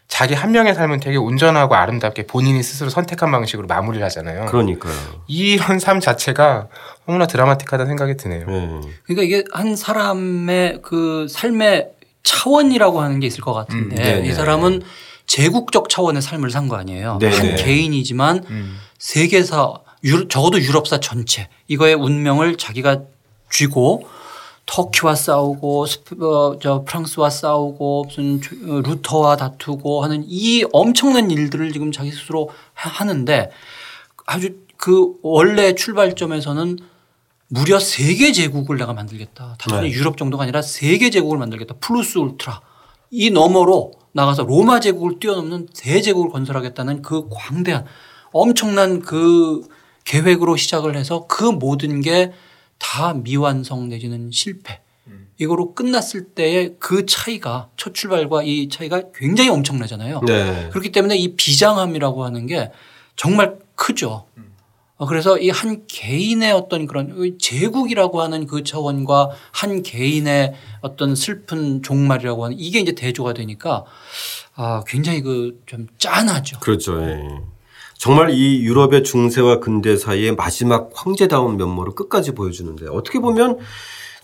자기 0.09 0.35
한 0.35 0.51
명의 0.53 0.75
삶은 0.75 1.01
되게 1.01 1.17
온전하고 1.19 1.75
아름답게 1.75 2.27
본인이 2.27 2.63
스스로 2.63 2.89
선택한 2.91 3.31
방식으로 3.31 3.67
마무리를 3.67 4.05
하잖아요. 4.07 4.47
그러니까요. 4.47 4.95
이런 5.27 5.79
삶 5.79 6.01
자체가 6.01 6.69
너무나 7.07 7.27
드라마틱하다는 7.27 7.87
생각이 7.91 8.17
드네요. 8.17 8.47
네. 8.47 8.81
그러니까 9.05 9.23
이게 9.23 9.45
한 9.53 9.77
사람의 9.77 10.81
그 10.83 11.27
삶의 11.29 11.91
차원이라고 12.25 13.01
하는 13.01 13.21
게 13.21 13.27
있을 13.27 13.43
것 13.43 13.53
같은데 13.53 14.19
음. 14.21 14.25
이 14.25 14.33
사람은 14.33 14.83
제국적 15.27 15.89
차원의 15.91 16.23
삶을 16.23 16.51
산 16.51 16.69
거 16.69 16.77
아니에요. 16.77 17.19
네네. 17.21 17.37
한 17.37 17.57
개인이지만 17.57 18.45
음. 18.49 18.79
세계사 18.99 19.75
유럽, 20.05 20.31
적어도 20.31 20.59
유럽사 20.61 21.01
전체 21.01 21.49
이거의 21.69 21.95
운명을 21.95 22.57
자기가 22.57 23.03
쥐고 23.51 24.09
터키와 24.73 25.15
싸우고 25.15 25.87
어, 26.21 26.59
저 26.61 26.85
프랑스와 26.85 27.31
싸우고 27.31 28.05
무슨 28.05 28.41
조- 28.41 28.55
어, 28.69 28.81
루터와 28.83 29.37
다투고 29.37 30.05
하는 30.05 30.25
이 30.29 30.63
엄청난 30.73 31.31
일들을 31.31 31.73
지금 31.73 31.91
자기 31.91 32.11
스스로 32.13 32.51
하- 32.75 32.91
하는데 32.91 33.51
아주 34.27 34.51
그 34.77 35.15
원래 35.23 35.75
출발점에서는 35.75 36.79
무려 37.49 37.81
세계 37.81 38.31
제국을 38.33 38.77
내가 38.77 38.93
만들겠다. 38.93 39.57
단순히 39.59 39.91
네. 39.91 39.97
유럽 39.97 40.19
정도가 40.19 40.43
아니라 40.45 40.61
세계 40.61 41.09
제국을 41.09 41.39
만들겠다. 41.39 41.77
Plus 41.81 42.19
Ultra. 42.19 42.61
이 43.11 43.31
너머로 43.31 43.93
나가서 44.13 44.43
로마 44.43 44.81
제국을 44.81 45.19
뛰어넘는 45.19 45.69
대제국을 45.75 46.31
건설하겠다는 46.31 47.01
그 47.01 47.27
광대한 47.31 47.87
엄청난 48.33 49.01
그 49.01 49.67
계획으로 50.05 50.57
시작을 50.57 50.95
해서 50.95 51.27
그 51.27 51.45
모든 51.45 52.03
게 52.03 52.33
다 52.79 53.15
미완성 53.15 53.89
내지는 53.89 54.31
실패. 54.31 54.81
이거로 55.39 55.73
끝났을 55.75 56.25
때의 56.35 56.75
그 56.81 57.07
차이가 57.07 57.69
첫 57.77 57.95
출발과 57.95 58.43
이 58.43 58.69
차이가 58.69 59.03
굉장히 59.15 59.51
엄청나잖아요. 59.51 60.21
네. 60.27 60.69
그렇기 60.71 60.91
때문에 60.93 61.17
이 61.17 61.35
비장함이라고 61.37 62.25
하는 62.25 62.47
게 62.47 62.71
정말 63.17 63.57
크죠. 63.77 64.27
어, 64.97 65.07
그래서 65.07 65.39
이 65.39 65.49
한 65.51 65.85
개인의 65.87 66.51
어떤 66.53 66.87
그런 66.89 67.39
제국이라고 67.39 68.21
하는 68.21 68.49
그 68.49 68.65
차원과 68.65 69.31
한 69.53 69.83
개인의 69.85 70.55
어떤 70.81 71.15
슬픈 71.15 71.83
종말이라고 71.85 72.45
하는 72.47 72.57
이게 72.59 72.81
이제 72.81 72.93
대조가 72.93 73.33
되니까 73.35 73.85
아 74.57 74.83
굉장히 74.89 75.21
그 75.23 75.63
좀 75.67 75.87
짠하죠. 75.99 76.59
그렇죠. 76.59 77.01
예. 77.03 77.23
정말 77.99 78.31
이 78.31 78.63
유럽의 78.63 79.03
중세와 79.03 79.59
근대 79.59 79.97
사이의 79.97 80.37
마지막 80.37 80.91
황제다운 80.95 81.57
면모를 81.57 81.95
끝까지 81.95 82.33
보여주는데 82.33 82.87
어떻게 82.89 83.19
보면 83.19 83.59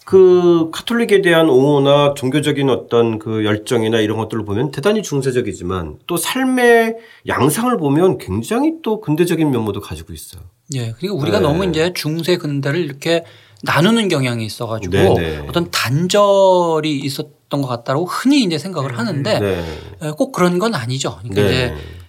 그 0.05 0.71
카톨릭에 0.71 1.23
대한 1.23 1.49
옹호나 1.49 2.15
종교적인 2.15 2.71
어떤 2.71 3.19
그 3.19 3.45
열정이나 3.45 3.99
이런 4.01 4.19
것들을 4.19 4.45
보면 4.45 4.71
대단히 4.71 5.03
중세적이지만 5.03 5.99
또 6.07 6.17
삶의 6.17 6.97
양상을 7.27 7.77
보면 7.79 8.19
굉장히 8.19 8.75
또 8.83 9.01
근대적인 9.01 9.51
면모도 9.51 9.81
가지고 9.81 10.13
있어요. 10.13 10.43
예. 10.75 10.93
그러니까 10.93 11.15
우리가 11.15 11.41
네. 11.41 11.47
너무 11.47 11.65
이제 11.65 11.93
중세 11.95 12.37
근대를 12.37 12.81
이렇게 12.81 13.25
나누는 13.63 14.09
경향이 14.09 14.45
있어 14.45 14.67
가지고 14.67 14.93
네네. 14.93 15.47
어떤 15.49 15.71
단절이 15.71 17.01
있었던 17.01 17.63
것 17.63 17.67
같다고 17.67 18.05
흔히 18.05 18.43
이제 18.43 18.59
생각을 18.59 18.99
하는데 18.99 19.41
네. 19.41 19.65
에, 20.03 20.11
꼭 20.11 20.33
그런 20.33 20.59
건 20.59 20.75
아니죠. 20.75 21.19
그러니까 21.23 21.43
네. 21.43 21.49
이제 21.49 21.65
에, 21.65 22.04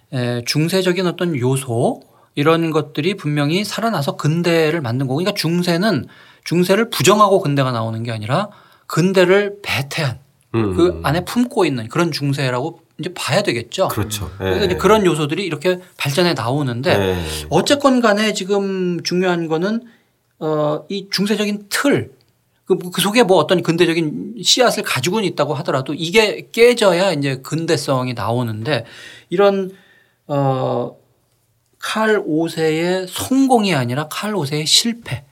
중세적인 0.45 1.07
어떤 1.07 1.37
요소 1.37 2.01
이런 2.35 2.71
것들이 2.71 3.15
분명히 3.15 3.63
살아나서 3.63 4.17
근대를 4.17 4.81
만든 4.81 5.07
거고 5.07 5.17
그러니까 5.17 5.35
중세는 5.35 6.07
중세를 6.43 6.89
부정하고 6.89 7.41
근대가 7.41 7.71
나오는 7.71 8.01
게 8.03 8.11
아니라 8.11 8.49
근대를 8.87 9.57
배태한 9.63 10.19
음. 10.55 10.75
그 10.75 10.99
안에 11.03 11.25
품고 11.25 11.65
있는 11.65 11.87
그런 11.89 12.11
중세라고 12.11 12.79
이제 12.99 13.13
봐야 13.13 13.41
되겠죠. 13.41 13.89
그렇죠. 13.89 14.31
그래서 14.37 14.61
예. 14.61 14.65
이제 14.65 14.75
그런 14.75 15.05
요소들이 15.05 15.43
이렇게 15.43 15.79
발전해 15.97 16.33
나오는데 16.33 16.97
네. 16.97 17.25
어쨌건 17.49 17.99
간에 17.99 18.33
지금 18.33 19.01
중요한 19.03 19.47
거는 19.47 19.81
어, 20.39 20.85
이 20.89 21.07
중세적인 21.11 21.65
틀, 21.69 22.11
그, 22.65 22.77
그 22.77 23.01
속에 23.01 23.23
뭐 23.23 23.37
어떤 23.37 23.63
근대적인 23.63 24.35
씨앗을 24.41 24.83
가지고는 24.83 25.27
있다고 25.29 25.53
하더라도 25.55 25.93
이게 25.93 26.47
깨져야 26.51 27.11
이제 27.13 27.37
근대성이 27.37 28.13
나오는데 28.13 28.85
이런 29.29 29.71
어, 30.27 30.95
칼 31.79 32.23
5세의 32.23 33.07
성공이 33.09 33.73
아니라 33.75 34.07
칼 34.09 34.33
5세의 34.33 34.65
실패. 34.65 35.23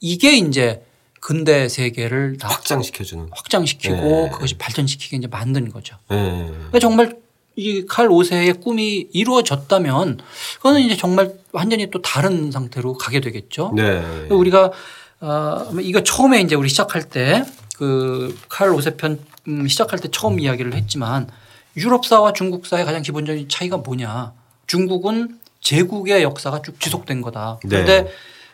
이게 0.00 0.36
이제 0.36 0.84
근대 1.20 1.68
세계를 1.68 2.36
다 2.38 2.48
확장시켜주는. 2.48 3.28
확장시키고 3.32 3.94
네. 3.94 4.30
그것이 4.32 4.58
발전시키게 4.58 5.16
이제 5.16 5.26
만든 5.28 5.70
거죠. 5.70 5.96
예. 6.10 6.16
그러니까 6.16 6.78
정말 6.80 7.16
이 7.56 7.84
칼 7.86 8.08
5세의 8.08 8.62
꿈이 8.62 9.08
이루어졌다면 9.12 10.18
그거는 10.56 10.80
이제 10.80 10.96
정말 10.96 11.34
완전히 11.52 11.90
또 11.90 12.00
다른 12.02 12.50
상태로 12.50 12.94
가게 12.94 13.20
되겠죠. 13.20 13.72
네. 13.76 14.02
우리가 14.30 14.72
어, 15.20 15.68
이거 15.80 16.02
처음에 16.02 16.40
이제 16.40 16.54
우리 16.56 16.68
시작할 16.68 17.04
때 17.08 17.44
그 17.76 18.36
칼 18.48 18.70
5세 18.70 18.96
편 18.96 19.18
음, 19.48 19.66
시작할 19.68 19.98
때 19.98 20.08
처음 20.10 20.38
이야기를 20.40 20.74
했지만 20.74 21.28
유럽사와 21.76 22.32
중국사의 22.32 22.84
가장 22.84 23.02
기본적인 23.02 23.48
차이가 23.48 23.76
뭐냐. 23.78 24.32
중국은 24.72 25.38
제국의 25.60 26.22
역사가 26.22 26.62
쭉 26.62 26.80
지속된 26.80 27.20
거다. 27.20 27.58
그런데 27.60 28.04
네. 28.04 28.10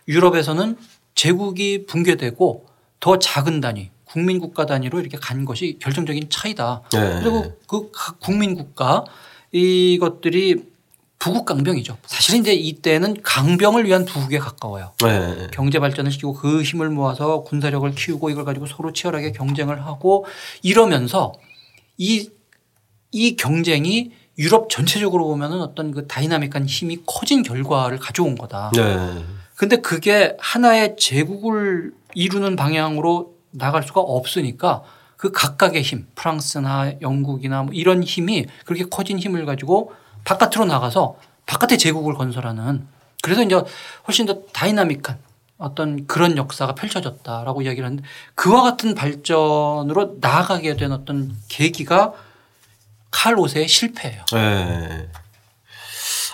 유럽에서는 0.08 0.76
제국이 1.14 1.86
붕괴되고 1.86 2.66
더 2.98 3.18
작은 3.20 3.60
단위 3.60 3.90
국민 4.04 4.40
국가 4.40 4.66
단위로 4.66 4.98
이렇게 4.98 5.16
간 5.16 5.44
것이 5.44 5.78
결정적인 5.80 6.28
차이다. 6.28 6.82
네. 6.92 7.20
그리고 7.20 7.56
그각 7.68 8.18
국민 8.18 8.56
국가 8.56 9.04
이것들이 9.52 10.64
부국 11.20 11.44
강병이죠. 11.44 11.98
사실은 12.04 12.40
이제 12.40 12.52
이때는 12.52 13.22
강병을 13.22 13.86
위한 13.86 14.04
부국에 14.04 14.40
가까워요. 14.40 14.94
네. 15.00 15.46
경제 15.52 15.78
발전을 15.78 16.10
시키고 16.10 16.34
그 16.34 16.62
힘을 16.62 16.90
모아서 16.90 17.44
군사력을 17.44 17.88
키우고 17.94 18.30
이걸 18.30 18.44
가지고 18.44 18.66
서로 18.66 18.92
치열하게 18.92 19.30
경쟁을 19.30 19.86
하고 19.86 20.26
이러면서 20.62 21.32
이, 21.96 22.28
이 23.12 23.36
경쟁이 23.36 24.17
유럽 24.38 24.70
전체적으로 24.70 25.26
보면은 25.26 25.60
어떤 25.60 25.90
그 25.90 26.06
다이나믹한 26.06 26.66
힘이 26.66 27.02
커진 27.04 27.42
결과를 27.42 27.98
가져온 27.98 28.36
거다. 28.36 28.70
네. 28.74 29.24
근데 29.56 29.76
그게 29.76 30.36
하나의 30.38 30.96
제국을 30.96 31.92
이루는 32.14 32.54
방향으로 32.54 33.34
나갈 33.50 33.82
수가 33.82 34.00
없으니까 34.00 34.82
그 35.16 35.32
각각의 35.32 35.82
힘, 35.82 36.06
프랑스나 36.14 36.92
영국이나 37.02 37.64
뭐 37.64 37.74
이런 37.74 38.04
힘이 38.04 38.46
그렇게 38.64 38.84
커진 38.84 39.18
힘을 39.18 39.44
가지고 39.46 39.92
바깥으로 40.24 40.64
나가서 40.66 41.16
바깥의 41.46 41.78
제국을 41.78 42.14
건설하는 42.14 42.86
그래서 43.22 43.42
이제 43.42 43.60
훨씬 44.06 44.26
더 44.26 44.42
다이나믹한 44.52 45.18
어떤 45.56 46.06
그런 46.06 46.36
역사가 46.36 46.76
펼쳐졌다라고 46.76 47.62
이야기를 47.62 47.84
하는데 47.84 48.04
그와 48.36 48.62
같은 48.62 48.94
발전으로 48.94 50.18
나아가게 50.20 50.76
된 50.76 50.92
어떤 50.92 51.34
계기가 51.48 52.14
칼 53.10 53.34
5세의 53.36 53.68
실패예요. 53.68 54.22
네. 54.32 55.08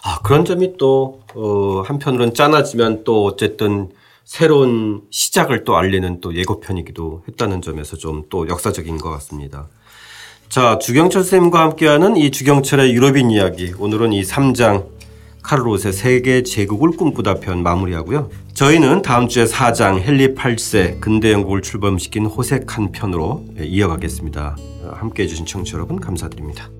아, 0.03 0.19
그런 0.23 0.45
점이 0.45 0.77
또, 0.79 1.23
어, 1.35 1.83
한편으로는 1.87 2.35
짠하지만 2.35 3.05
또 3.05 3.25
어쨌든 3.25 3.91
새로운 4.25 5.03
시작을 5.11 5.65
또 5.65 5.77
알리는 5.77 6.21
또 6.21 6.35
예고편이기도 6.35 7.25
했다는 7.29 7.63
점에서 7.63 7.97
좀 7.97 8.25
또 8.31 8.49
역사적인 8.49 8.99
것 8.99 9.11
같습니다. 9.11 9.69
자, 10.49 10.79
주경철 10.79 11.23
선생님과 11.23 11.61
함께하는 11.61 12.17
이 12.17 12.31
주경철의 12.31 12.93
유럽인 12.95 13.31
이야기. 13.31 13.73
오늘은 13.79 14.13
이 14.13 14.23
3장 14.23 14.87
카를롯의 15.43 15.93
세계 15.93 16.43
제국을 16.43 16.93
꿈꾸다 16.93 17.35
편 17.35 17.63
마무리하고요. 17.63 18.31
저희는 18.55 19.03
다음 19.03 19.29
주에 19.29 19.45
4장 19.45 20.01
헨리 20.01 20.35
8세 20.35 21.01
근대 21.01 21.33
영국을 21.33 21.61
출범시킨 21.61 22.27
호색한 22.27 22.93
편으로 22.93 23.45
이어가겠습니다. 23.61 24.57
함께 24.93 25.25
해 25.25 25.27
주신 25.27 25.47
청취자 25.47 25.77
여러분 25.77 26.01
감사드립니다. 26.01 26.71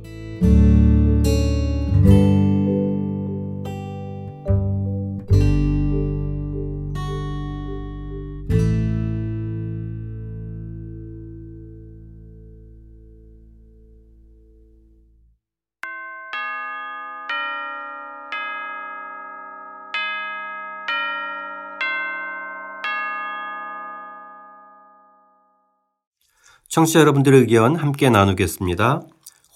청취자 26.75 26.99
여러분들의 26.99 27.39
의견 27.39 27.77
함께 27.77 28.11
나누겠습니다. 28.11 29.03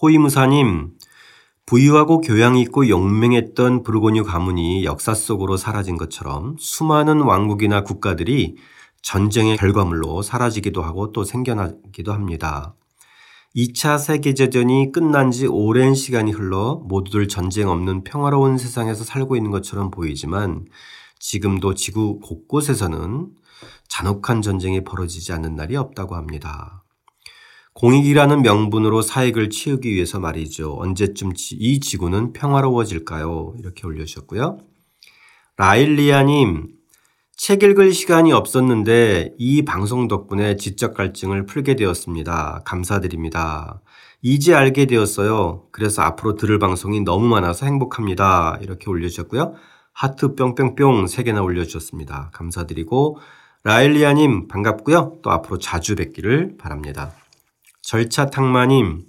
호위무사님, 0.00 0.92
부유하고 1.66 2.20
교양 2.20 2.56
있고 2.56 2.88
영맹했던 2.88 3.82
부르고뉴 3.82 4.22
가문이 4.22 4.84
역사 4.84 5.14
속으로 5.14 5.56
사라진 5.56 5.96
것처럼 5.96 6.54
수많은 6.60 7.22
왕국이나 7.22 7.82
국가들이 7.82 8.54
전쟁의 9.02 9.56
결과물로 9.56 10.22
사라지기도 10.22 10.80
하고 10.82 11.10
또 11.10 11.24
생겨나기도 11.24 12.12
합니다. 12.12 12.76
2차 13.56 13.98
세계대전이 13.98 14.92
끝난 14.92 15.32
지 15.32 15.48
오랜 15.48 15.96
시간이 15.96 16.30
흘러 16.30 16.80
모두들 16.84 17.26
전쟁 17.26 17.68
없는 17.68 18.04
평화로운 18.04 18.58
세상에서 18.58 19.02
살고 19.02 19.34
있는 19.34 19.50
것처럼 19.50 19.90
보이지만 19.90 20.66
지금도 21.18 21.74
지구 21.74 22.20
곳곳에서는 22.20 23.30
잔혹한 23.88 24.40
전쟁이 24.40 24.84
벌어지지 24.84 25.32
않는 25.32 25.56
날이 25.56 25.74
없다고 25.74 26.14
합니다. 26.14 26.84
공익이라는 27.78 28.42
명분으로 28.42 29.02
사익을 29.02 29.50
치우기 29.50 29.88
위해서 29.94 30.18
말이죠. 30.18 30.76
언제쯤 30.80 31.30
이 31.52 31.78
지구는 31.78 32.32
평화로워질까요? 32.32 33.54
이렇게 33.60 33.86
올려주셨고요. 33.86 34.58
라일리아님, 35.56 36.70
책 37.36 37.62
읽을 37.62 37.92
시간이 37.92 38.32
없었는데 38.32 39.34
이 39.38 39.64
방송 39.64 40.08
덕분에 40.08 40.56
지적 40.56 40.92
갈증을 40.94 41.46
풀게 41.46 41.76
되었습니다. 41.76 42.62
감사드립니다. 42.64 43.80
이제 44.22 44.54
알게 44.54 44.86
되었어요. 44.86 45.68
그래서 45.70 46.02
앞으로 46.02 46.34
들을 46.34 46.58
방송이 46.58 47.02
너무 47.02 47.28
많아서 47.28 47.64
행복합니다. 47.66 48.58
이렇게 48.60 48.90
올려주셨고요. 48.90 49.54
하트 49.92 50.34
뿅뿅뿅 50.34 51.04
3개나 51.04 51.44
올려주셨습니다. 51.44 52.32
감사드리고 52.34 53.18
라일리아님 53.62 54.48
반갑고요. 54.48 55.18
또 55.22 55.30
앞으로 55.30 55.58
자주 55.58 55.94
뵙기를 55.94 56.56
바랍니다. 56.58 57.12
절차 57.89 58.26
탕마님 58.26 59.07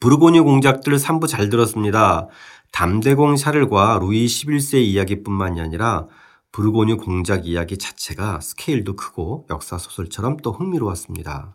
부르고뉴 0.00 0.42
공작들 0.42 0.96
3부 0.96 1.28
잘 1.28 1.50
들었습니다. 1.50 2.28
담대공 2.72 3.36
샤를과 3.36 3.98
루이 4.00 4.24
11세 4.24 4.80
이야기뿐만이 4.82 5.60
아니라 5.60 6.06
부르고뉴 6.50 6.96
공작 6.96 7.46
이야기 7.46 7.76
자체가 7.76 8.40
스케일도 8.40 8.96
크고 8.96 9.46
역사 9.50 9.76
소설처럼 9.76 10.38
또 10.38 10.50
흥미로웠습니다. 10.50 11.54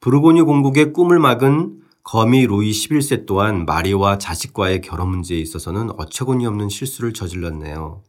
부르고뉴 0.00 0.44
공국의 0.44 0.92
꿈을 0.92 1.18
막은 1.18 1.80
거미 2.04 2.46
루이 2.46 2.70
11세 2.70 3.24
또한 3.24 3.64
마리와 3.64 4.18
자식과의 4.18 4.82
결혼 4.82 5.08
문제에 5.08 5.38
있어서는 5.38 5.92
어처구니 5.96 6.44
없는 6.44 6.68
실수를 6.68 7.14
저질렀네요. 7.14 8.02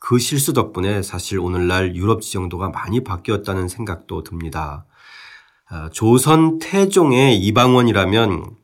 그 0.00 0.18
실수 0.18 0.52
덕분에 0.52 1.00
사실 1.00 1.38
오늘날 1.38 1.96
유럽 1.96 2.20
지정도가 2.20 2.68
많이 2.68 3.02
바뀌었다는 3.02 3.68
생각도 3.68 4.22
듭니다. 4.22 4.84
아, 5.68 5.88
조선 5.92 6.58
태종의 6.58 7.38
이방원이라면 7.38 8.56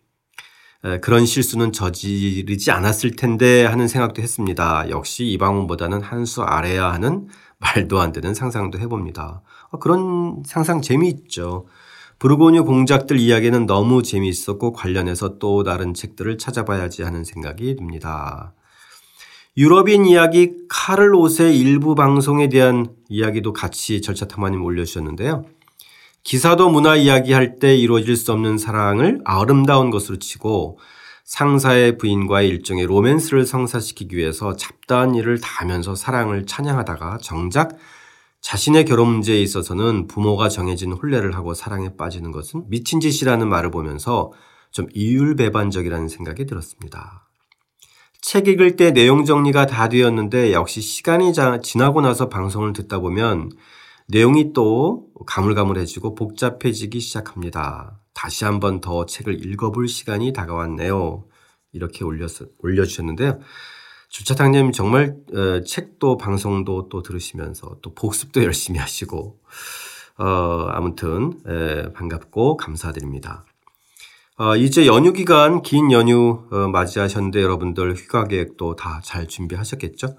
그런 1.03 1.27
실수는 1.27 1.73
저지르지 1.73 2.71
않았을 2.71 3.17
텐데 3.17 3.65
하는 3.67 3.87
생각도 3.89 4.23
했습니다. 4.23 4.89
역시 4.89 5.27
이방원보다는 5.27 6.01
한 6.01 6.25
수 6.25 6.43
아래야 6.43 6.93
하는 6.93 7.29
말도 7.59 8.01
안 8.01 8.13
되는 8.13 8.33
상상도 8.35 8.79
해봅니다. 8.79 9.43
어, 9.71 9.79
그런 9.79 10.43
상상 10.47 10.81
재미있죠. 10.81 11.67
브루고뉴 12.19 12.65
공작들 12.65 13.19
이야기는 13.19 13.67
너무 13.67 14.03
재미있었고 14.03 14.73
관련해서 14.73 15.39
또 15.39 15.63
다른 15.63 15.93
책들을 15.95 16.39
찾아봐야지 16.39 17.03
하는 17.03 17.25
생각이 17.25 17.77
듭니다. 17.77 18.55
유럽인 19.57 20.07
이야기 20.07 20.53
카를 20.69 21.15
옷의 21.15 21.59
일부 21.59 21.95
방송에 21.95 22.49
대한 22.49 22.87
이야기도 23.09 23.53
같이 23.53 24.01
절차탐마님 24.01 24.63
올려주셨는데요. 24.63 25.45
기사도 26.23 26.69
문화 26.69 26.97
이야기할 26.97 27.57
때 27.57 27.77
이루어질 27.77 28.17
수 28.17 28.33
없는 28.33 28.59
사랑을 28.59 29.21
아름다운 29.25 29.91
것으로 29.91 30.19
치고 30.19 30.79
상사의 31.25 31.97
부인과의 31.97 32.49
일종의 32.49 32.87
로맨스를 32.87 33.47
성사시키기 33.47 34.17
위해서 34.17 34.57
잡다한 34.57 35.15
일을 35.15 35.41
다 35.41 35.49
하면서 35.61 35.95
사랑을 35.95 36.45
찬양하다가 36.45 37.19
정작 37.23 37.77
자신의 38.41 38.85
결혼 38.87 39.09
문제에 39.11 39.41
있어서는 39.41 40.07
부모가 40.09 40.49
정해진 40.49 40.93
혼례를 40.93 41.35
하고 41.37 41.55
사랑에 41.55 41.95
빠지는 41.97 42.33
것은 42.33 42.65
미친 42.69 43.01
짓이라는 43.01 43.49
말을 43.49 43.71
보면서 43.71 44.33
좀 44.71 44.87
이율배반적이라는 44.93 46.09
생각이 46.09 46.47
들었습니다. 46.47 47.29
책 48.21 48.49
읽을 48.49 48.77
때 48.77 48.93
내용 48.93 49.25
정리가 49.25 49.67
다 49.67 49.89
되었는데 49.89 50.53
역시 50.53 50.81
시간이 50.81 51.33
지나고 51.63 52.01
나서 52.01 52.29
방송을 52.29 52.73
듣다 52.73 52.99
보면 52.99 53.51
내용이 54.11 54.53
또 54.53 55.07
가물가물해지고 55.27 56.15
복잡해지기 56.15 57.01
시작합니다. 57.01 58.01
다시 58.15 58.45
한번 58.45 58.81
더 58.81 59.07
책을 59.07 59.45
읽어볼 59.47 59.89
시간이 59.89 60.33
다가왔네요. 60.33 61.25
이렇게 61.73 62.05
올렸, 62.05 62.31
올려주셨는데요. 62.59 63.39
주차장님 64.09 64.73
정말 64.73 65.17
어, 65.33 65.63
책도 65.65 66.17
방송도 66.17 66.89
또 66.89 67.03
들으시면서 67.03 67.77
또 67.83 67.95
복습도 67.95 68.43
열심히 68.45 68.81
하시고 68.81 69.39
어, 70.19 70.25
아무튼 70.71 71.39
에, 71.47 71.93
반갑고 71.93 72.57
감사드립니다. 72.57 73.45
어, 74.37 74.57
이제 74.57 74.87
연휴 74.87 75.13
기간 75.13 75.63
긴 75.63 75.93
연휴 75.93 76.49
어, 76.51 76.69
맞이하셨는데 76.69 77.41
여러분들 77.43 77.95
휴가 77.95 78.25
계획도 78.25 78.75
다 78.75 79.01
잘 79.05 79.29
준비하셨겠죠? 79.29 80.17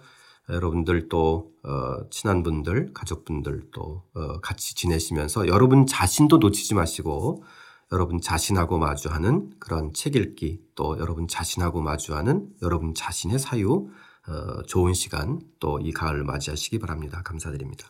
여러분들 0.51 1.09
또 1.09 1.51
어, 1.63 2.09
친한 2.09 2.43
분들, 2.43 2.93
가족분들 2.93 3.69
또 3.71 4.03
어, 4.13 4.39
같이 4.41 4.75
지내시면서 4.75 5.47
여러분 5.47 5.85
자신도 5.85 6.37
놓치지 6.37 6.75
마시고 6.75 7.43
여러분 7.91 8.21
자신하고 8.21 8.77
마주하는 8.77 9.51
그런 9.59 9.93
책 9.93 10.15
읽기 10.15 10.61
또 10.75 10.97
여러분 10.99 11.27
자신하고 11.27 11.81
마주하는 11.81 12.47
여러분 12.61 12.93
자신의 12.93 13.39
사유 13.39 13.89
어, 14.27 14.61
좋은 14.67 14.93
시간 14.93 15.39
또 15.59 15.79
이 15.81 15.91
가을을 15.91 16.23
맞이하시기 16.23 16.79
바랍니다. 16.79 17.21
감사드립니다. 17.23 17.87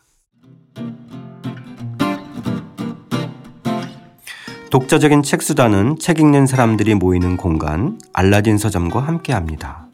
독자적인 4.70 5.22
책 5.22 5.42
수단은 5.42 5.98
책 5.98 6.18
읽는 6.18 6.46
사람들이 6.46 6.94
모이는 6.94 7.36
공간 7.36 8.00
알라딘 8.14 8.56
서점과 8.56 9.00
함께합니다. 9.00 9.91